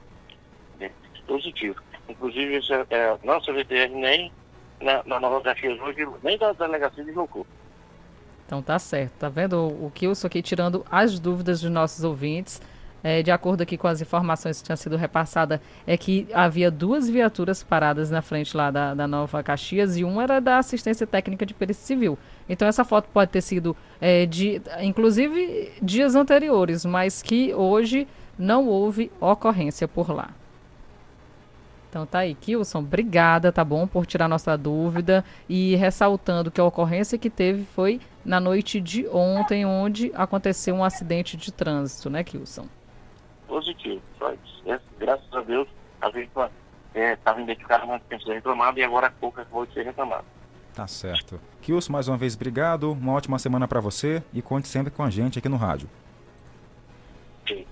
[0.78, 0.90] né,
[1.26, 1.76] positivo.
[2.08, 4.32] Inclusive, esse é, é, nossa VTR nem
[4.80, 7.46] na, na Nova Caxias hoje, nem da delegacia deslocou.
[8.52, 12.60] Então tá certo, tá vendo o, o Kilson aqui tirando as dúvidas dos nossos ouvintes.
[13.02, 17.08] É, de acordo aqui com as informações que tinham sido repassadas, é que havia duas
[17.08, 21.46] viaturas paradas na frente lá da, da Nova Caxias e uma era da assistência técnica
[21.46, 22.18] de perícia civil.
[22.46, 28.06] Então essa foto pode ter sido é, de, inclusive, dias anteriores, mas que hoje
[28.38, 30.28] não houve ocorrência por lá.
[31.88, 36.64] Então tá aí, Kilson, obrigada, tá bom, por tirar nossa dúvida e ressaltando que a
[36.64, 42.22] ocorrência que teve foi na noite de ontem, onde aconteceu um acidente de trânsito, né,
[42.22, 42.66] Kilson?
[43.46, 44.02] Positivo.
[44.18, 44.62] Só isso.
[44.66, 45.68] É, graças a Deus,
[46.00, 46.50] a vítima
[46.94, 50.24] estava identificada, mas tinha sido reclamada e agora há pouco acabou de ser reclamada.
[50.74, 51.38] Tá certo.
[51.60, 52.92] Kilson, mais uma vez, obrigado.
[52.92, 55.88] Uma ótima semana para você e conte sempre com a gente aqui no rádio.
[57.46, 57.66] Sim.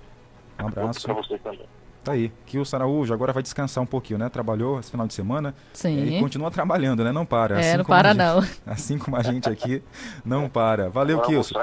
[0.61, 1.03] Um abraço.
[1.03, 1.67] Para vocês também.
[2.03, 2.33] Tá aí.
[2.47, 4.29] Kilson Araújo agora vai descansar um pouquinho, né?
[4.31, 5.55] Trabalhou esse final de semana.
[5.75, 6.03] Sim.
[6.03, 7.13] E continua trabalhando, né?
[7.13, 7.61] Não para.
[7.63, 8.45] É, não como a para gente- não.
[8.73, 9.83] Assim como a gente aqui,
[10.25, 10.89] não para.
[10.89, 11.55] Valeu, Kilson.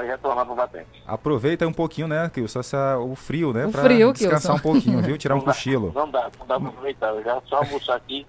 [1.06, 3.66] Aproveita um pouquinho, né, Kilson, essa, o frio, né?
[3.66, 4.54] O pra frio, descansar Kilson.
[4.54, 5.16] um pouquinho, viu?
[5.18, 5.92] Tirar um Não dá- cochilo.
[5.94, 7.08] Não dá, não dá para aproveitar.
[7.08, 8.24] Eu já só almoçar aqui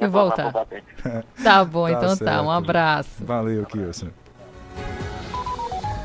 [0.00, 0.50] E voltar.
[1.44, 2.16] Tá bom, então tá.
[2.16, 2.42] certo.
[2.42, 3.10] Um abraço.
[3.24, 4.08] Valeu, Kilson.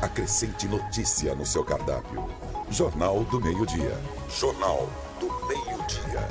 [0.02, 2.24] Acrescente notícia no seu cardápio.
[2.70, 3.96] Jornal do Meio-Dia.
[4.28, 4.88] Jornal
[5.20, 6.28] do Meio-Dia.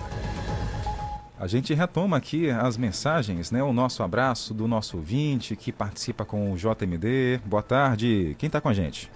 [1.38, 3.62] A gente retoma aqui as mensagens, né?
[3.62, 7.42] O nosso abraço do nosso ouvinte que participa com o JMD.
[7.46, 8.36] Boa tarde.
[8.40, 9.12] Quem tá com a gente?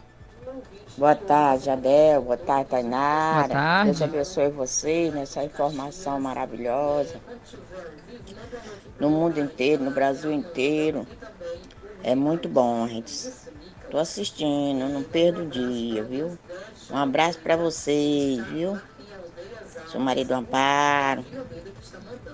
[0.97, 2.22] Boa tarde, Adel.
[2.24, 3.47] Boa tarde, Tainara.
[3.47, 3.91] Boa tarde.
[3.91, 7.22] Deus abençoe vocês nessa informação maravilhosa.
[8.99, 11.07] No mundo inteiro, no Brasil inteiro.
[12.03, 13.32] É muito bom, gente.
[13.89, 16.38] Tô assistindo, não perdo o dia, viu?
[16.91, 18.78] Um abraço pra vocês, viu?
[19.91, 21.25] Sou marido Amparo.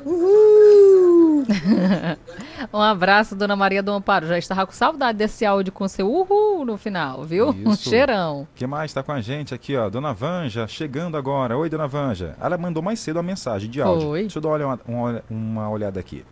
[0.05, 1.45] Uhul!
[2.73, 4.27] um abraço, dona Maria do Amparo.
[4.27, 7.49] Já estava com saudade desse áudio com seu uhul no final, viu?
[7.49, 7.89] Um Isso.
[7.89, 8.45] cheirão.
[8.55, 9.89] Quem mais tá com a gente aqui, ó?
[9.89, 11.57] Dona Vanja, chegando agora.
[11.57, 12.35] Oi, Dona Vanja.
[12.41, 14.09] Ela mandou mais cedo uma mensagem de áudio.
[14.09, 14.21] Foi.
[14.23, 16.25] Deixa eu dar uma, uma uma olhada aqui.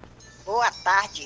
[0.45, 1.25] Boa tarde.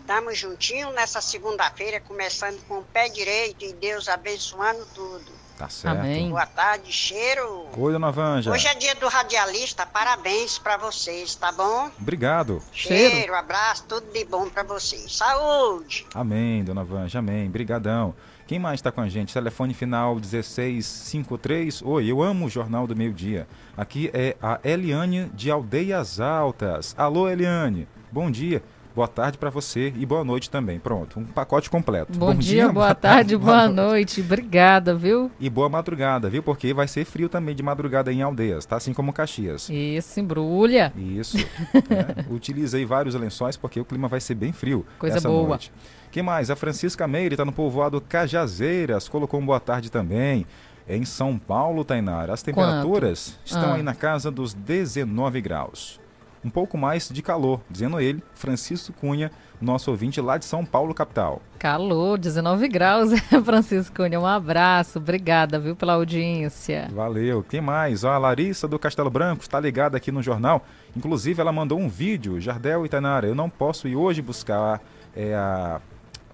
[0.00, 5.43] Estamos juntinhos nessa segunda-feira, começando com o pé direito e Deus abençoando tudo.
[5.56, 6.00] Tá certo.
[6.00, 6.30] Amém.
[6.30, 7.66] Boa tarde, cheiro.
[7.76, 8.50] Oi, Dona Vanja.
[8.50, 11.90] Hoje é dia do radialista, parabéns pra vocês, tá bom?
[12.00, 12.60] Obrigado.
[12.72, 15.14] Cheiro, abraço, tudo de bom pra vocês.
[15.14, 16.06] Saúde!
[16.12, 17.48] Amém, Dona Vanja, amém.
[17.48, 18.14] Brigadão.
[18.46, 19.32] Quem mais está com a gente?
[19.32, 21.82] Telefone final 1653.
[21.82, 23.46] Oi, eu amo o Jornal do Meio Dia.
[23.76, 26.94] Aqui é a Eliane de Aldeias Altas.
[26.98, 27.88] Alô, Eliane.
[28.12, 28.62] Bom dia.
[28.94, 30.78] Boa tarde para você e boa noite também.
[30.78, 32.16] Pronto, um pacote completo.
[32.16, 34.20] Bom, Bom dia, dia, boa, tarde, boa, boa noite.
[34.20, 35.32] Obrigada, viu?
[35.40, 36.44] E boa madrugada, viu?
[36.44, 38.76] Porque vai ser frio também de madrugada em aldeias, tá?
[38.76, 39.68] Assim como Caxias.
[39.68, 40.92] Isso, embrulha.
[40.96, 41.36] Isso.
[41.38, 42.24] é.
[42.32, 45.48] Utilizei vários lençóis porque o clima vai ser bem frio Coisa boa.
[45.48, 45.72] noite.
[46.12, 46.48] Quem mais?
[46.48, 50.46] A Francisca Meire está no povoado Cajazeiras, colocou um boa tarde também.
[50.88, 53.46] Em São Paulo, Tainara, as temperaturas Quanto?
[53.46, 53.74] estão ah.
[53.74, 56.03] aí na casa dos 19 graus
[56.44, 59.30] um pouco mais de calor, dizendo ele, Francisco Cunha,
[59.60, 61.40] nosso ouvinte lá de São Paulo, capital.
[61.58, 63.10] Calor, 19 graus,
[63.44, 64.20] Francisco Cunha.
[64.20, 66.88] Um abraço, obrigada, viu, pela audiência.
[66.92, 67.42] Valeu.
[67.42, 68.04] Quem mais?
[68.04, 70.64] Ó, a Larissa do Castelo Branco está ligada aqui no jornal.
[70.94, 73.26] Inclusive, ela mandou um vídeo, Jardel e Tainara.
[73.26, 74.80] Eu não posso ir hoje buscar
[75.16, 75.80] é, a,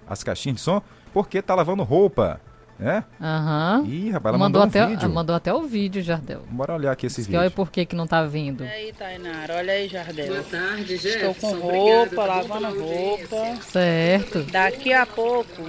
[0.08, 0.82] as caixinhas de som
[1.12, 2.40] porque está lavando roupa.
[2.82, 3.02] É?
[3.20, 3.80] Aham.
[3.80, 3.90] Uhum.
[3.90, 5.10] Ih, rapaz, ela mandou, mandou um até, vídeo.
[5.10, 6.42] Mandou até o vídeo, Jardel.
[6.50, 7.40] Bora olhar aqui esse Diz vídeo.
[7.40, 8.64] olha por que que não tá vindo.
[8.64, 10.28] E aí, Tainara, olha aí, Jardel.
[10.28, 11.30] Boa tarde, Jefferson.
[11.30, 13.56] Estou com roupa, lavando roupa.
[13.62, 14.42] Certo.
[14.44, 15.62] Daqui a pouco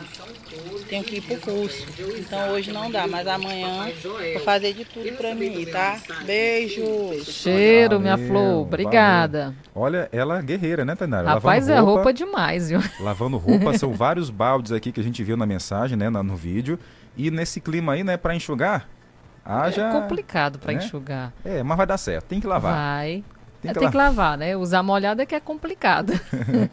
[0.88, 1.86] tenho que ir pro curso.
[2.20, 5.98] Então hoje não dá, mas amanhã vou fazer de tudo pra mim, tá?
[6.26, 7.26] Beijos.
[7.28, 8.62] Cheiro, minha flor.
[8.62, 9.44] Obrigada.
[9.46, 9.56] Valeu.
[9.74, 11.28] Olha, ela é guerreira, né, Tainara?
[11.28, 12.82] Rapaz, lavando é roupa, roupa demais, viu?
[13.00, 16.78] Lavando roupa, são vários baldes aqui que a gente viu na mensagem, né, no vídeo.
[17.16, 18.88] E nesse clima aí, né, para enxugar,
[19.46, 19.88] haja...
[19.88, 20.80] É complicado para né?
[20.80, 21.34] enxugar.
[21.44, 22.74] É, mas vai dar certo, tem que lavar.
[22.74, 23.24] Vai.
[23.62, 24.58] Tem que, tem que lavar, né?
[24.58, 26.14] Usar molhada é que é complicado.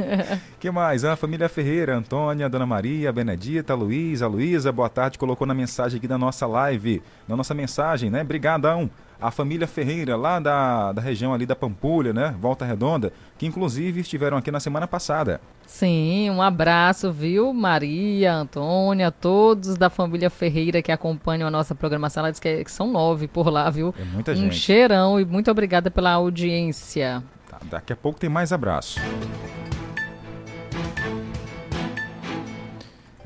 [0.58, 1.04] que mais?
[1.04, 6.08] A família Ferreira, Antônia, Dona Maria, Benedita, Luísa, Luísa, boa tarde, colocou na mensagem aqui
[6.08, 8.24] da nossa live, na nossa mensagem, né?
[8.24, 8.90] Brigadão
[9.20, 12.34] a família Ferreira, lá da, da região ali da Pampulha, né?
[12.40, 15.40] Volta Redonda, que inclusive estiveram aqui na semana passada.
[15.66, 17.52] Sim, um abraço, viu?
[17.52, 22.22] Maria, Antônia, todos da família Ferreira que acompanham a nossa programação.
[22.22, 23.94] Ela diz que, é, que são nove por lá, viu?
[23.98, 24.48] É muita gente.
[24.48, 27.22] Um cheirão e muito obrigada pela audiência.
[27.48, 29.00] Tá, daqui a pouco tem mais abraço.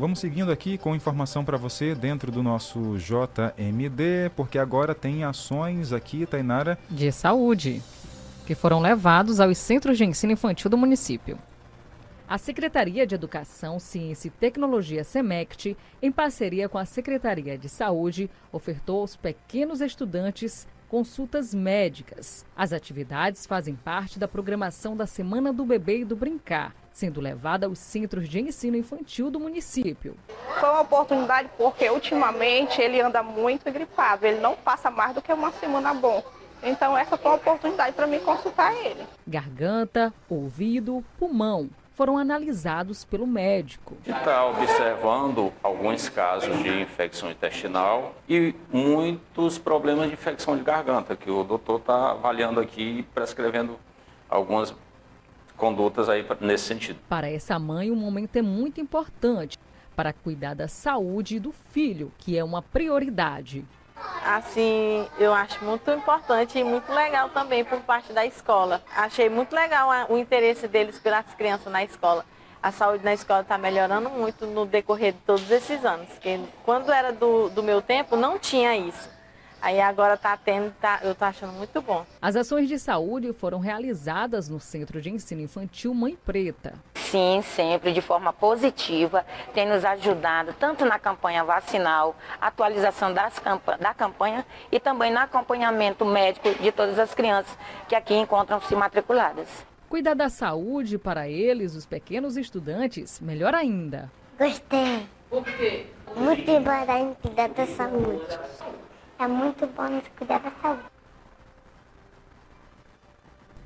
[0.03, 5.93] Vamos seguindo aqui com informação para você dentro do nosso JMD, porque agora tem ações
[5.93, 6.77] aqui, Tainara.
[6.91, 7.81] De saúde,
[8.45, 11.39] que foram levados aos centros de ensino infantil do município.
[12.29, 18.29] A Secretaria de Educação, Ciência e Tecnologia SEMECT, em parceria com a Secretaria de Saúde,
[18.51, 22.45] ofertou aos pequenos estudantes consultas médicas.
[22.55, 27.65] As atividades fazem parte da programação da Semana do Bebê e do Brincar, sendo levada
[27.65, 30.15] aos centros de ensino infantil do município.
[30.61, 35.33] Foi uma oportunidade porque ultimamente ele anda muito gripado, ele não passa mais do que
[35.33, 36.23] uma semana bom.
[36.63, 39.03] Então essa foi uma oportunidade para mim consultar ele.
[39.27, 43.97] Garganta, ouvido, pulmão foram analisados pelo médico.
[44.07, 51.31] Está observando alguns casos de infecção intestinal e muitos problemas de infecção de garganta, que
[51.31, 53.79] o doutor está avaliando aqui e prescrevendo
[54.29, 54.75] algumas
[55.57, 56.99] condutas aí nesse sentido.
[57.09, 59.59] Para essa mãe, o momento é muito importante
[59.95, 63.65] para cuidar da saúde do filho, que é uma prioridade.
[64.25, 68.83] Assim, eu acho muito importante e muito legal também por parte da escola.
[68.97, 72.25] Achei muito legal o interesse deles pelas crianças na escola.
[72.63, 76.09] A saúde na escola está melhorando muito no decorrer de todos esses anos.
[76.11, 79.11] Porque quando era do, do meu tempo, não tinha isso.
[79.63, 82.05] Aí agora está tendo, tá, eu estou achando muito bom.
[82.21, 86.75] As ações de saúde foram realizadas no Centro de Ensino Infantil Mãe Preta.
[86.97, 93.79] Sim, sempre de forma positiva, tem nos ajudado tanto na campanha vacinal, atualização das campa
[93.79, 97.57] da campanha e também no acompanhamento médico de todas as crianças
[97.89, 99.47] que aqui encontram-se matriculadas.
[99.89, 104.11] Cuidar da saúde para eles, os pequenos estudantes, melhor ainda.
[104.37, 105.07] Gostei.
[105.31, 105.87] Por quê?
[106.17, 108.39] Muito importante cuidar da saúde.
[109.23, 110.83] É muito bom nos cuidar da saúde.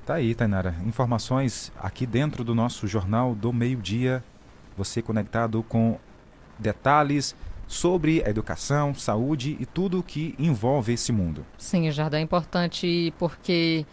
[0.05, 0.75] Tá aí, Tainara.
[0.85, 4.23] Informações aqui dentro do nosso Jornal do Meio-Dia.
[4.77, 5.97] Você conectado com
[6.59, 7.35] detalhes
[7.65, 11.43] sobre a educação, saúde e tudo que envolve esse mundo.
[11.57, 13.83] Sim, Jardim, é importante porque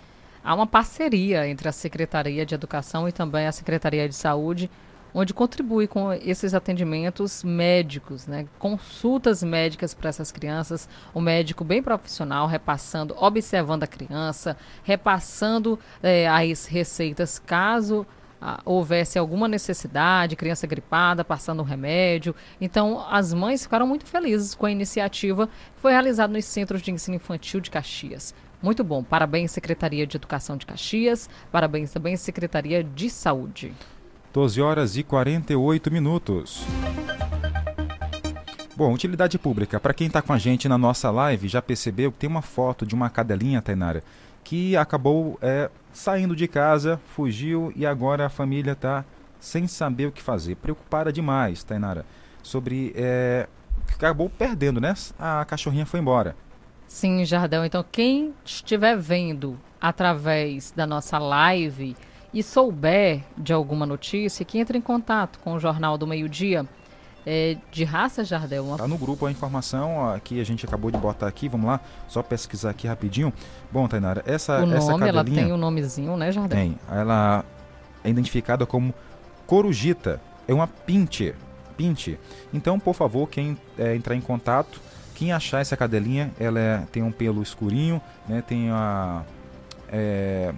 [0.45, 4.71] há uma parceria entre a Secretaria de Educação e também a Secretaria de Saúde
[5.15, 8.47] onde contribui com esses atendimentos médicos, né?
[8.59, 15.79] consultas médicas para essas crianças, o um médico bem profissional repassando, observando a criança, repassando
[16.03, 18.05] é, as receitas caso
[18.47, 22.35] ah, houvesse alguma necessidade, criança gripada, passando um remédio.
[22.61, 26.91] Então, as mães ficaram muito felizes com a iniciativa que foi realizada nos Centros de
[26.91, 28.35] Ensino Infantil de Caxias.
[28.61, 29.03] Muito bom.
[29.03, 31.29] Parabéns, Secretaria de Educação de Caxias.
[31.51, 33.73] Parabéns também, Secretaria de Saúde.
[34.35, 36.65] 12 horas e 48 minutos.
[38.77, 39.79] Bom, utilidade pública.
[39.79, 42.85] Para quem está com a gente na nossa live, já percebeu que tem uma foto
[42.85, 44.03] de uma cadelinha, Tainara,
[44.43, 49.05] que acabou é, saindo de casa, fugiu e agora a família está
[49.39, 52.05] sem saber o que fazer, preocupada demais, Tainara,
[52.43, 52.93] sobre.
[52.97, 53.47] É,
[53.89, 54.95] acabou perdendo, né?
[55.17, 56.35] A cachorrinha foi embora.
[56.89, 57.65] Sim, Jardel.
[57.65, 61.95] Então, quem estiver vendo através da nossa live
[62.35, 66.67] e souber de alguma notícia, que entre em contato com o Jornal do Meio Dia.
[67.27, 68.67] É, de raça, Jardel?
[68.67, 68.77] Uma...
[68.77, 71.81] Tá no grupo a informação ó, que a gente acabou de botar aqui, vamos lá,
[72.07, 73.33] só pesquisar aqui rapidinho.
[73.73, 76.59] Bom, Tainara, essa O nome, essa cadelinha, ela tem o um nomezinho, né, Jardel?
[76.59, 76.79] Tem.
[76.91, 77.43] Ela
[78.03, 78.93] é identificada como
[79.47, 80.21] corujita.
[80.47, 81.35] É uma pinte.
[81.79, 82.19] Pinte.
[82.53, 84.79] Então, por favor, quem é, entrar em contato,
[85.15, 88.43] quem achar essa cadelinha, ela é, tem um pelo escurinho, né?
[88.47, 89.23] Tem a...
[89.91, 90.53] É,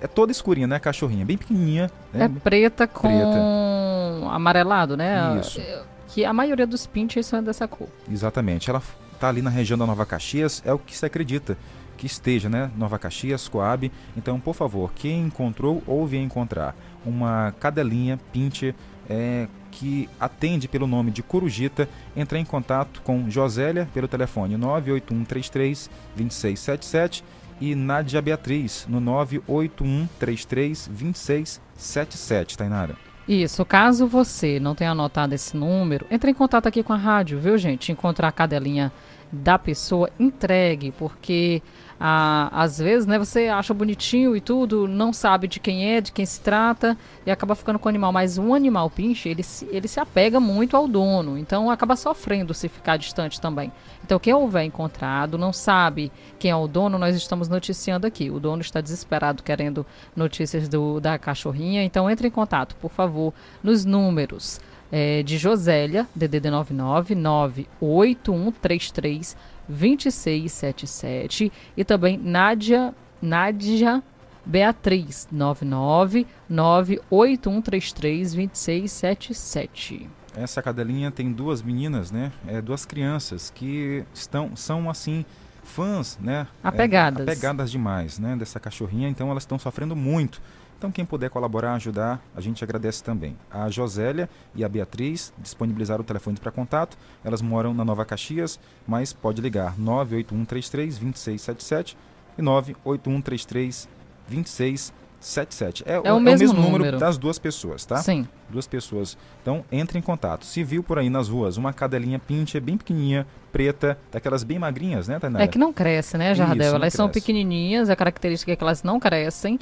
[0.00, 0.78] é toda escurinha, né?
[0.78, 1.90] Cachorrinha, bem pequenininha.
[2.12, 2.24] Né?
[2.24, 4.34] É preta com preta.
[4.34, 5.38] amarelado, né?
[5.40, 5.60] Isso.
[6.08, 7.88] Que a maioria dos pinches são dessa cor.
[8.10, 8.68] Exatamente.
[8.68, 8.82] Ela
[9.18, 11.56] tá ali na região da Nova Caxias, é o que se acredita
[11.96, 12.70] que esteja, né?
[12.76, 13.92] Nova Caxias, Coab.
[14.16, 16.74] Então, por favor, quem encontrou ou vier encontrar
[17.04, 18.74] uma cadelinha pinche
[19.08, 21.86] é, que atende pelo nome de Corujita,
[22.16, 27.24] entrar em contato com Josélia pelo telefone 98133 2677
[27.60, 32.96] e Nádia Beatriz no 98133 2677, Tainara.
[33.28, 37.38] Isso, caso você não tenha anotado esse número, entre em contato aqui com a rádio,
[37.38, 37.92] viu, gente?
[37.92, 38.90] Encontrar a cadelinha
[39.30, 41.62] da pessoa, entregue, porque
[42.02, 46.10] ah, às vezes, né, você acha bonitinho e tudo, não sabe de quem é, de
[46.10, 46.96] quem se trata
[47.26, 48.10] e acaba ficando com o animal.
[48.10, 52.54] Mas um animal pinche, ele se, ele se apega muito ao dono, então acaba sofrendo
[52.54, 53.70] se ficar distante também.
[54.02, 58.30] Então, quem houver encontrado, não sabe quem é o dono, nós estamos noticiando aqui.
[58.30, 59.84] O dono está desesperado querendo
[60.16, 64.58] notícias do, da cachorrinha, então entre em contato, por favor, nos números.
[64.92, 69.36] É, de Josélia, DDD 99 98133
[69.70, 74.02] 2677 e também Nádia, Nádia
[74.44, 80.10] Beatriz 99 98133 2677.
[80.34, 82.32] Essa cadelinha tem duas meninas, né?
[82.46, 85.24] É, duas crianças que estão são assim
[85.62, 86.46] fãs, né?
[86.62, 87.26] Apegadas.
[87.26, 88.36] É, apegadas demais, né?
[88.36, 90.40] Dessa cachorrinha, então elas estão sofrendo muito.
[90.80, 93.36] Então, quem puder colaborar, ajudar, a gente agradece também.
[93.50, 96.96] A Josélia e a Beatriz disponibilizaram o telefone para contato.
[97.22, 98.58] Elas moram na Nova Caxias,
[98.88, 101.98] mas pode ligar 98133 2677
[102.38, 103.88] e 98133
[104.30, 105.84] 2677.
[105.84, 106.78] É, é, o, mesmo, é o mesmo número.
[106.78, 107.98] número das duas pessoas, tá?
[107.98, 108.26] Sim.
[108.48, 109.18] Duas pessoas.
[109.42, 110.46] Então, entre em contato.
[110.46, 115.08] Se viu por aí nas ruas uma cadelinha pinche, bem pequenininha, preta, daquelas bem magrinhas,
[115.08, 115.44] né, Tainara?
[115.44, 116.56] É que não cresce, né, Jardel?
[116.56, 116.96] Isso, elas cresce.
[116.96, 119.58] são pequenininhas, a característica é que elas não crescem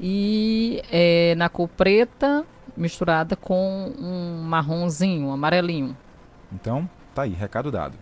[0.00, 2.44] e é, na cor preta
[2.76, 5.96] misturada com um marronzinho, um amarelinho.
[6.52, 7.96] Então, tá aí, recado dado.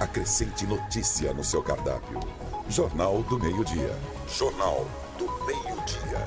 [0.00, 2.18] Acrescente notícia no seu cardápio.
[2.68, 3.94] Jornal do Meio-Dia.
[4.28, 4.86] Jornal
[5.16, 6.26] do Meio-Dia.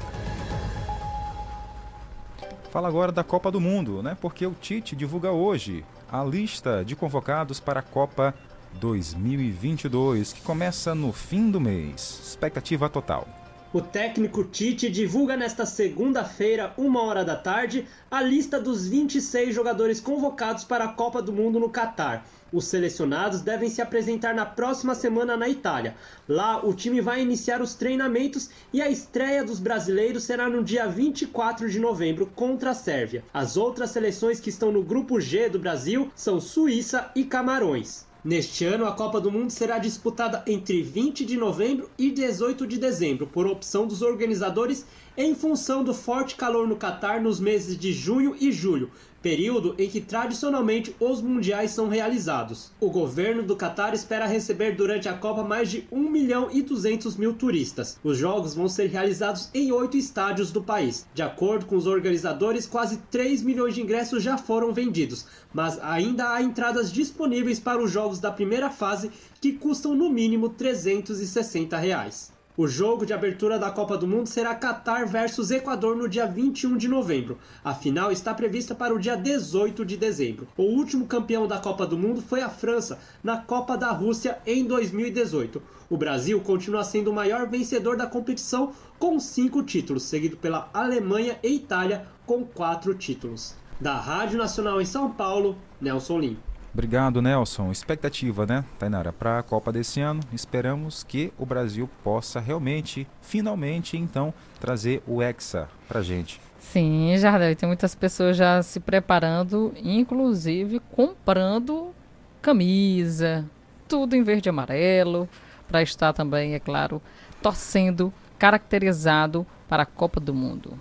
[2.71, 4.17] Fala agora da Copa do Mundo, né?
[4.19, 8.33] Porque o Tite divulga hoje a lista de convocados para a Copa
[8.79, 12.21] 2022, que começa no fim do mês.
[12.23, 13.27] Expectativa total.
[13.73, 19.99] O técnico Tite divulga nesta segunda-feira, uma hora da tarde, a lista dos 26 jogadores
[19.99, 22.23] convocados para a Copa do Mundo no Catar.
[22.51, 25.95] Os selecionados devem se apresentar na próxima semana na Itália.
[26.29, 30.87] Lá, o time vai iniciar os treinamentos e a estreia dos brasileiros será no dia
[30.87, 33.23] 24 de novembro contra a Sérvia.
[33.33, 38.05] As outras seleções que estão no grupo G do Brasil são Suíça e Camarões.
[38.23, 42.77] Neste ano, a Copa do Mundo será disputada entre 20 de novembro e 18 de
[42.77, 44.85] dezembro, por opção dos organizadores,
[45.15, 48.89] em função do forte calor no Catar nos meses de junho e julho,
[49.21, 52.71] período em que tradicionalmente os mundiais são realizados.
[52.79, 57.15] O governo do Catar espera receber durante a Copa mais de 1 milhão e 200
[57.15, 57.99] mil turistas.
[58.03, 61.05] Os jogos vão ser realizados em oito estádios do país.
[61.13, 66.33] De acordo com os organizadores, quase 3 milhões de ingressos já foram vendidos, mas ainda
[66.33, 72.32] há entradas disponíveis para os jogos da primeira fase que custam no mínimo 360 reais.
[72.55, 76.77] O jogo de abertura da Copa do Mundo será Catar versus Equador no dia 21
[76.77, 77.39] de novembro.
[77.63, 80.47] A final está prevista para o dia 18 de dezembro.
[80.55, 84.65] O último campeão da Copa do Mundo foi a França, na Copa da Rússia em
[84.65, 85.59] 2018.
[85.89, 91.39] O Brasil continua sendo o maior vencedor da competição com cinco títulos, seguido pela Alemanha
[91.41, 93.55] e Itália com quatro títulos.
[93.81, 96.37] Da Rádio Nacional em São Paulo, Nelson Lim.
[96.73, 97.71] Obrigado, Nelson.
[97.71, 100.21] Expectativa, né, Tainara, para a Copa desse ano.
[100.33, 106.41] Esperamos que o Brasil possa realmente, finalmente, então, trazer o Hexa para gente.
[106.59, 111.93] Sim, Jardel, tem muitas pessoas já se preparando, inclusive comprando
[112.41, 113.45] camisa,
[113.87, 115.29] tudo em verde e amarelo,
[115.67, 116.99] para estar também, é claro,
[117.41, 120.79] torcendo, caracterizado para a Copa do Mundo.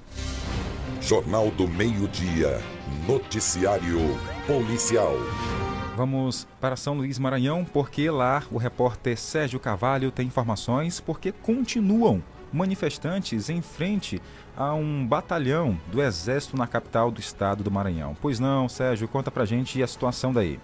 [1.03, 2.61] Jornal do Meio-Dia.
[3.07, 3.99] Noticiário
[4.47, 5.15] Policial.
[5.95, 12.23] Vamos para São Luís Maranhão, porque lá o repórter Sérgio Carvalho tem informações, porque continuam
[12.53, 14.21] manifestantes em frente
[14.57, 18.17] a um batalhão do Exército na capital do estado do Maranhão.
[18.21, 20.59] Pois não, Sérgio, conta pra gente a situação daí.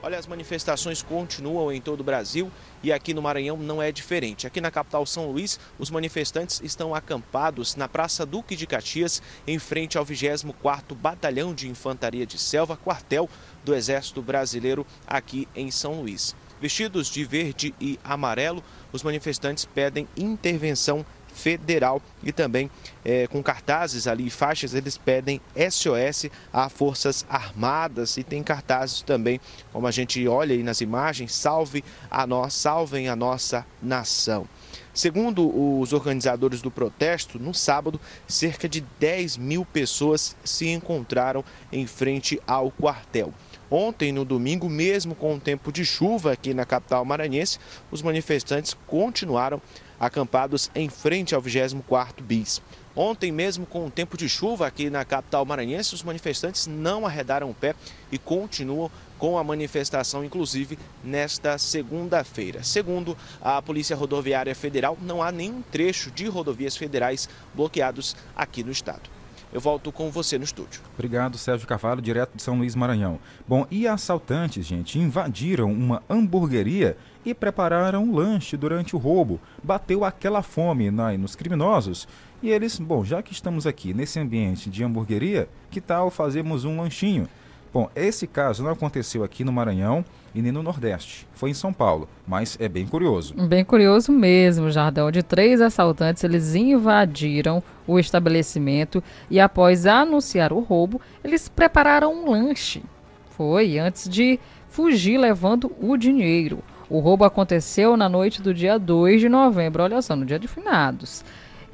[0.00, 2.52] Olha, as manifestações continuam em todo o Brasil
[2.84, 4.46] e aqui no Maranhão não é diferente.
[4.46, 9.58] Aqui na capital São Luís, os manifestantes estão acampados na Praça Duque de Caxias, em
[9.58, 13.28] frente ao 24º Batalhão de Infantaria de Selva, quartel
[13.64, 16.36] do Exército Brasileiro aqui em São Luís.
[16.60, 21.04] Vestidos de verde e amarelo, os manifestantes pedem intervenção
[21.38, 22.68] federal e também
[23.04, 29.40] é, com cartazes ali faixas, eles pedem SOS a Forças Armadas e tem cartazes também,
[29.72, 34.46] como a gente olha aí nas imagens, salve a nós, salvem a nossa nação.
[34.92, 41.86] Segundo os organizadores do protesto, no sábado, cerca de 10 mil pessoas se encontraram em
[41.86, 43.32] frente ao quartel.
[43.70, 47.58] Ontem, no domingo, mesmo com o tempo de chuva aqui na capital maranhense,
[47.90, 49.60] os manifestantes continuaram
[49.98, 52.62] acampados em frente ao 24º bis.
[52.94, 57.48] Ontem mesmo, com o tempo de chuva aqui na capital maranhense, os manifestantes não arredaram
[57.48, 57.74] o pé
[58.10, 62.62] e continuam com a manifestação, inclusive nesta segunda-feira.
[62.64, 68.72] Segundo a Polícia Rodoviária Federal, não há nenhum trecho de rodovias federais bloqueados aqui no
[68.72, 69.08] estado.
[69.52, 70.82] Eu volto com você no estúdio.
[70.94, 73.18] Obrigado, Sérgio Carvalho, direto de São Luís Maranhão.
[73.46, 79.40] Bom, e assaltantes, gente, invadiram uma hamburgueria e prepararam um lanche durante o roubo.
[79.62, 82.08] Bateu aquela fome na, nos criminosos.
[82.42, 86.80] E eles, bom, já que estamos aqui nesse ambiente de hamburgueria, que tal fazermos um
[86.80, 87.28] lanchinho?
[87.72, 90.04] Bom, esse caso não aconteceu aqui no Maranhão
[90.34, 91.26] e nem no Nordeste.
[91.34, 93.34] Foi em São Paulo, mas é bem curioso.
[93.34, 95.10] Bem curioso mesmo, Jardão.
[95.10, 102.30] De três assaltantes, eles invadiram o estabelecimento e após anunciar o roubo, eles prepararam um
[102.30, 102.82] lanche.
[103.30, 106.62] Foi antes de fugir levando o dinheiro.
[106.90, 110.48] O roubo aconteceu na noite do dia 2 de novembro, olha só, no dia de
[110.48, 111.24] finados.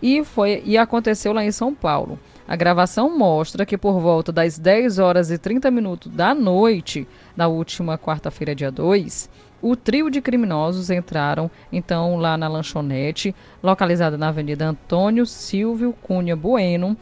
[0.02, 2.18] E, foi, e aconteceu lá em São Paulo.
[2.46, 7.06] A gravação mostra que por volta das 10 horas e 30 minutos da noite
[7.36, 9.30] da última quarta-feira, dia 2,
[9.62, 16.36] o trio de criminosos entraram então lá na lanchonete, localizada na Avenida Antônio Silvio Cunha
[16.36, 16.94] Bueno,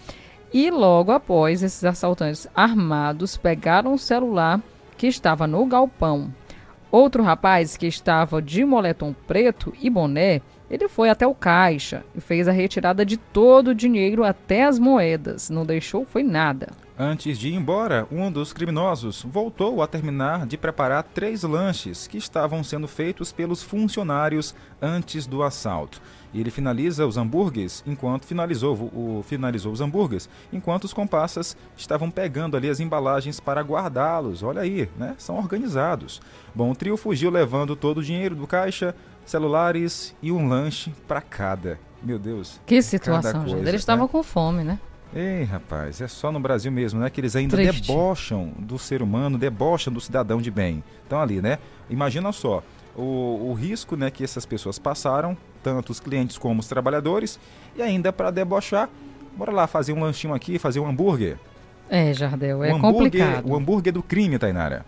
[0.52, 4.60] e logo após esses assaltantes armados pegaram o celular
[4.96, 6.30] que estava no galpão.
[6.93, 12.20] Outro rapaz que estava de moletom preto e boné ele foi até o caixa e
[12.20, 15.51] fez a retirada de todo o dinheiro até as moedas.
[15.51, 16.68] Não deixou foi nada.
[16.99, 22.16] Antes de ir embora, um dos criminosos voltou a terminar de preparar três lanches que
[22.16, 26.01] estavam sendo feitos pelos funcionários antes do assalto.
[26.33, 32.11] E ele finaliza os hambúrgueres enquanto finalizou, o, finalizou os hambúrgueres, enquanto os comparsas estavam
[32.11, 34.43] pegando ali as embalagens para guardá-los.
[34.43, 35.14] Olha aí, né?
[35.18, 36.20] São organizados.
[36.55, 41.20] Bom, o trio fugiu levando todo o dinheiro do caixa, celulares e um lanche para
[41.20, 41.78] cada.
[42.03, 42.61] Meu Deus.
[42.66, 43.66] Que situação, gente.
[43.68, 44.11] Eles estavam né?
[44.11, 44.78] com fome, né?
[45.14, 47.11] Ei, rapaz, é só no Brasil mesmo, né?
[47.11, 47.83] Que eles ainda Triste.
[47.83, 50.83] debocham do ser humano, debocham do cidadão de bem.
[51.07, 51.59] Então ali, né?
[51.91, 52.62] Imagina só,
[52.97, 57.38] o, o risco né, que essas pessoas passaram, tanto os clientes como os trabalhadores,
[57.76, 58.88] e ainda para debochar,
[59.36, 61.38] bora lá fazer um lanchinho aqui, fazer um hambúrguer.
[61.88, 63.48] É, Jardel, é complicado.
[63.48, 64.84] O hambúrguer do crime, Tainara.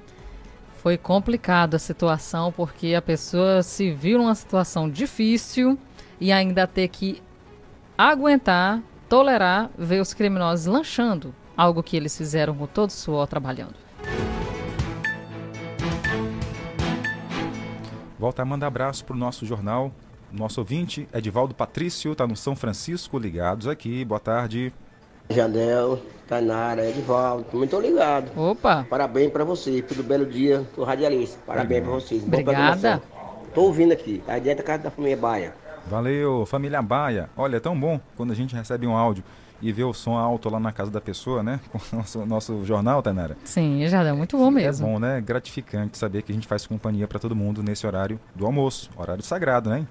[0.83, 5.79] Foi complicado a situação porque a pessoa se viu numa situação difícil
[6.21, 7.23] e ainda ter que
[7.97, 13.75] aguentar, tolerar ver os criminosos lanchando, algo que eles fizeram com todo o suor trabalhando.
[18.19, 19.93] Volta a mandar abraço para o nosso jornal.
[20.37, 24.05] Nosso ouvinte, Edivaldo Patrício, está no São Francisco, ligados aqui.
[24.05, 24.73] Boa tarde.
[25.31, 28.37] Jadel, Tainara, Edivaldo, muito ligado.
[28.37, 28.85] Opa!
[28.91, 31.39] Parabéns para vocês, pelo belo dia do radialista.
[31.47, 32.25] Parabéns para vocês.
[32.25, 33.01] Obrigada.
[33.55, 35.55] Tô ouvindo aqui, a dieta casa da família Baia.
[35.87, 37.31] Valeu, família Baia.
[37.37, 39.23] Olha, é tão bom quando a gente recebe um áudio
[39.63, 41.61] e vê o som alto lá na casa da pessoa, né?
[41.71, 43.37] Com o nosso, nosso jornal, Tainara.
[43.45, 44.85] Sim, já é muito bom mesmo.
[44.85, 45.21] É bom, né?
[45.21, 49.23] Gratificante saber que a gente faz companhia para todo mundo nesse horário do almoço, horário
[49.23, 49.87] sagrado, né?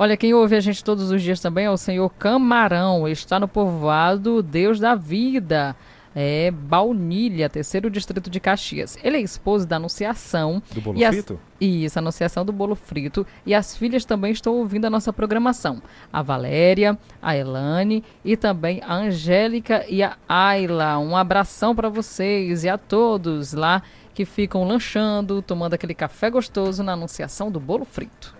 [0.00, 3.08] Olha, quem ouve a gente todos os dias também é o senhor Camarão.
[3.08, 5.74] Está no povoado Deus da Vida.
[6.14, 8.96] É Baunilha, terceiro distrito de Caxias.
[9.02, 10.62] Ele é esposo da Anunciação.
[10.72, 11.14] Do bolo as...
[11.16, 11.40] frito?
[11.60, 13.26] Isso, Anunciação do bolo frito.
[13.44, 15.82] E as filhas também estão ouvindo a nossa programação.
[16.12, 20.96] A Valéria, a Elane e também a Angélica e a Ayla.
[21.00, 23.82] Um abração para vocês e a todos lá
[24.14, 28.37] que ficam lanchando, tomando aquele café gostoso na Anunciação do bolo frito.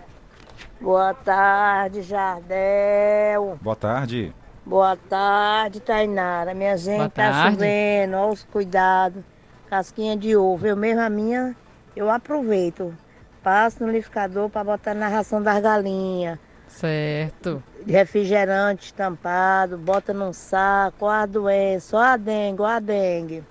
[0.80, 3.58] Boa tarde, Jardel.
[3.60, 4.32] Boa tarde.
[4.64, 6.54] Boa tarde, Tainara.
[6.54, 9.24] Minha gente, Boa tá chovendo, olha os cuidados.
[9.68, 10.66] Casquinha de ovo.
[10.66, 11.56] Eu mesmo a minha,
[11.96, 12.94] eu aproveito.
[13.42, 16.38] Passo no liquidificador para botar na ração das galinhas.
[16.68, 17.60] Certo.
[17.84, 23.42] Refrigerante estampado, bota num saco, a doença, a dengue, a dengue.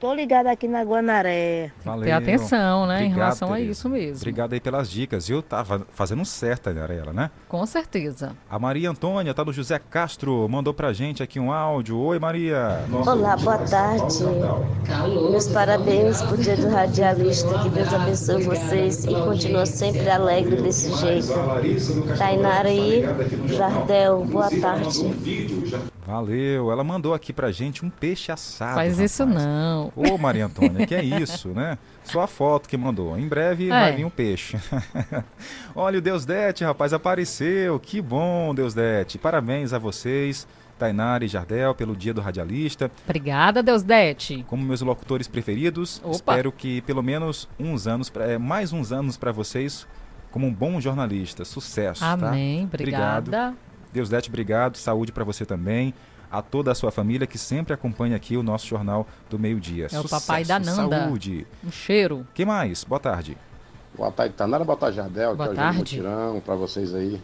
[0.00, 1.72] Tô ligada aqui na Guanaré.
[1.84, 2.04] Valeu.
[2.04, 3.72] Ter atenção, né, em Obrigado, relação a Tereza.
[3.72, 4.16] isso mesmo.
[4.18, 5.42] Obrigado aí pelas dicas, viu?
[5.42, 7.30] Tava fazendo certo, ela, né?
[7.48, 8.36] Com certeza.
[8.48, 11.98] A Maria Antônia, tá do José Castro, mandou pra gente aqui um áudio.
[11.98, 12.80] Oi, Maria.
[12.92, 14.24] Olá, boa tarde.
[15.30, 17.58] Meus parabéns pro dia do radialista.
[17.58, 21.28] Que Deus abençoe vocês e continua sempre alegre desse jeito.
[22.16, 23.02] Tainara e
[23.48, 25.88] Jardel, boa tarde.
[26.08, 26.72] Valeu.
[26.72, 28.76] Ela mandou aqui pra gente um peixe assado.
[28.76, 29.44] Faz isso rapaz.
[29.44, 29.92] não.
[29.94, 31.76] Ô, Maria Antônia, que é isso, né?
[32.02, 33.18] Só a foto que mandou.
[33.18, 33.68] Em breve É.
[33.68, 34.56] vai vir um peixe.
[35.76, 37.78] Olha, o Deus Dete, rapaz, apareceu.
[37.78, 39.18] Que bom, Deus Dete.
[39.18, 40.48] Parabéns a vocês,
[40.78, 42.90] Tainara e Jardel, pelo dia do radialista.
[43.04, 44.46] Obrigada, Deusdete.
[44.48, 46.14] Como meus locutores preferidos, Opa.
[46.14, 49.86] espero que pelo menos uns anos, é, mais uns anos para vocês,
[50.30, 51.44] como um bom jornalista.
[51.44, 52.12] Sucesso, tá?
[52.12, 52.64] Amém.
[52.64, 53.18] Obrigada.
[53.18, 53.67] Obrigado.
[53.92, 54.76] Deus Dete, obrigado.
[54.76, 55.94] Saúde para você também.
[56.30, 59.84] A toda a sua família que sempre acompanha aqui o nosso Jornal do Meio-Dia.
[59.84, 61.04] É o Sucesso, papai da Nanda.
[61.04, 61.46] Saúde.
[61.64, 62.26] Um cheiro.
[62.34, 62.84] que mais?
[62.84, 63.36] Boa tarde.
[63.96, 64.62] Boa tarde, Tanara.
[64.62, 65.34] Boa tarde, Jardel.
[65.34, 65.78] Boa é o tarde.
[65.78, 66.40] Mutirão.
[66.44, 67.18] Para vocês aí,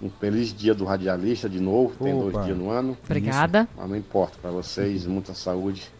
[0.00, 1.96] um feliz dia do radialista de novo.
[1.96, 2.30] Tem Opa.
[2.30, 2.96] dois dias no ano.
[3.04, 3.68] Obrigada.
[3.76, 4.38] Mas não importa.
[4.40, 5.90] Para vocês, muita saúde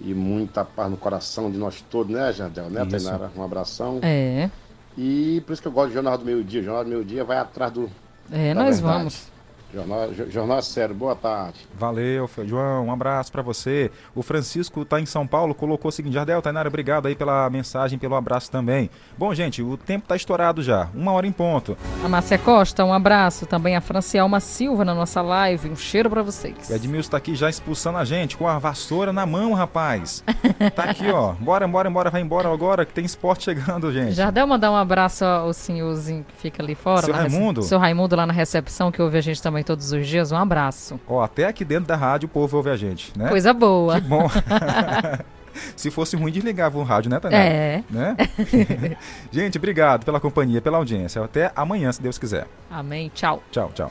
[0.00, 2.70] e muita paz no coração de nós todos, né, Jardel?
[2.70, 2.90] Né, Isso.
[2.90, 3.30] Tainara?
[3.36, 3.98] Um abração.
[4.02, 4.50] É.
[4.96, 6.60] E por isso que eu gosto do Jornal do Meio Dia.
[6.60, 7.90] O Jornal do Meio Dia vai atrás do.
[8.30, 8.98] É, da nós verdade.
[8.98, 9.35] vamos.
[9.76, 11.60] Jornal, Jo- Jornal Sério, boa tarde.
[11.78, 12.86] Valeu, João.
[12.86, 13.90] Um abraço para você.
[14.14, 17.98] O Francisco tá em São Paulo, colocou o seguinte: Jardel, Tainara, obrigado aí pela mensagem,
[17.98, 18.88] pelo abraço também.
[19.18, 20.88] Bom, gente, o tempo tá estourado já.
[20.94, 21.76] Uma hora em ponto.
[22.02, 23.44] A Márcia Costa, um abraço.
[23.44, 25.68] Também a Francielma Silva na nossa live.
[25.68, 26.70] Um cheiro pra vocês.
[26.70, 30.24] O Edmilson tá aqui já expulsando a gente com a vassoura na mão, rapaz.
[30.74, 31.32] Tá aqui, ó.
[31.46, 34.12] Bora, bora, bora, vai embora agora que tem esporte chegando, gente.
[34.14, 37.02] Jardel, mandar um abraço ao senhorzinho que fica ali fora.
[37.02, 37.62] Seu rece- Raimundo?
[37.62, 40.32] Seu Raimundo lá na recepção, que ouve a gente também todos os dias.
[40.32, 40.98] Um abraço.
[41.06, 43.28] Ó, até aqui dentro da rádio o povo ouve a gente, né?
[43.28, 44.00] Coisa boa.
[44.00, 44.26] Que bom.
[45.74, 47.44] Se fosse ruim, desligava o rádio, né, Tainara?
[47.44, 47.84] É.
[47.90, 48.16] Né?
[49.32, 51.22] gente, obrigado pela companhia, pela audiência.
[51.24, 52.46] Até amanhã, se Deus quiser.
[52.70, 53.10] Amém.
[53.14, 53.42] Tchau.
[53.50, 53.90] Tchau, tchau.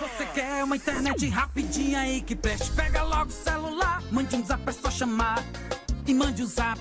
[0.00, 2.70] Você quer uma internet rapidinha aí que preste?
[2.72, 5.44] Pega logo o celular, mande um zap, é só chamar.
[6.06, 6.80] E mande um zap,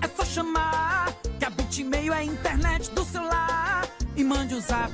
[0.00, 1.12] é só chamar.
[1.38, 3.86] Que a Bitmail é a internet do celular.
[4.16, 4.92] E mande um zap,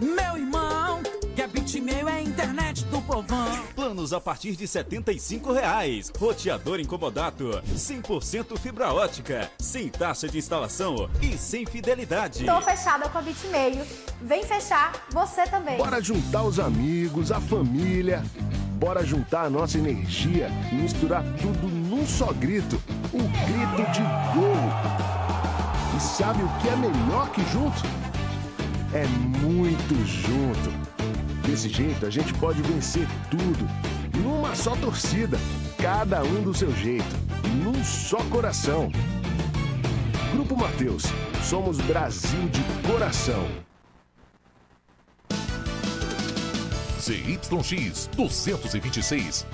[0.00, 1.02] meu irmão.
[1.48, 3.48] Bitmail é a internet do povão.
[3.74, 6.12] Planos a partir de 75 reais.
[6.16, 7.62] Roteador incomodato.
[7.74, 9.50] 100% fibra ótica.
[9.58, 12.44] Sem taxa de instalação e sem fidelidade.
[12.44, 13.84] Tô fechada com a Bitmeio.
[14.20, 15.76] Vem fechar você também.
[15.78, 18.22] Bora juntar os amigos, a família.
[18.74, 22.80] Bora juntar a nossa energia e misturar tudo num só grito.
[23.12, 24.02] O grito de
[24.34, 24.56] gol.
[25.96, 27.82] E sabe o que é melhor que junto?
[28.92, 30.88] É muito junto.
[31.48, 33.66] Desse jeito a gente pode vencer tudo.
[34.22, 35.38] Numa só torcida.
[35.78, 37.06] Cada um do seu jeito.
[37.64, 38.92] Num só coração.
[40.34, 41.04] Grupo Mateus.
[41.42, 43.48] Somos Brasil de coração.
[47.00, 47.48] ZYX
[48.14, 49.46] 226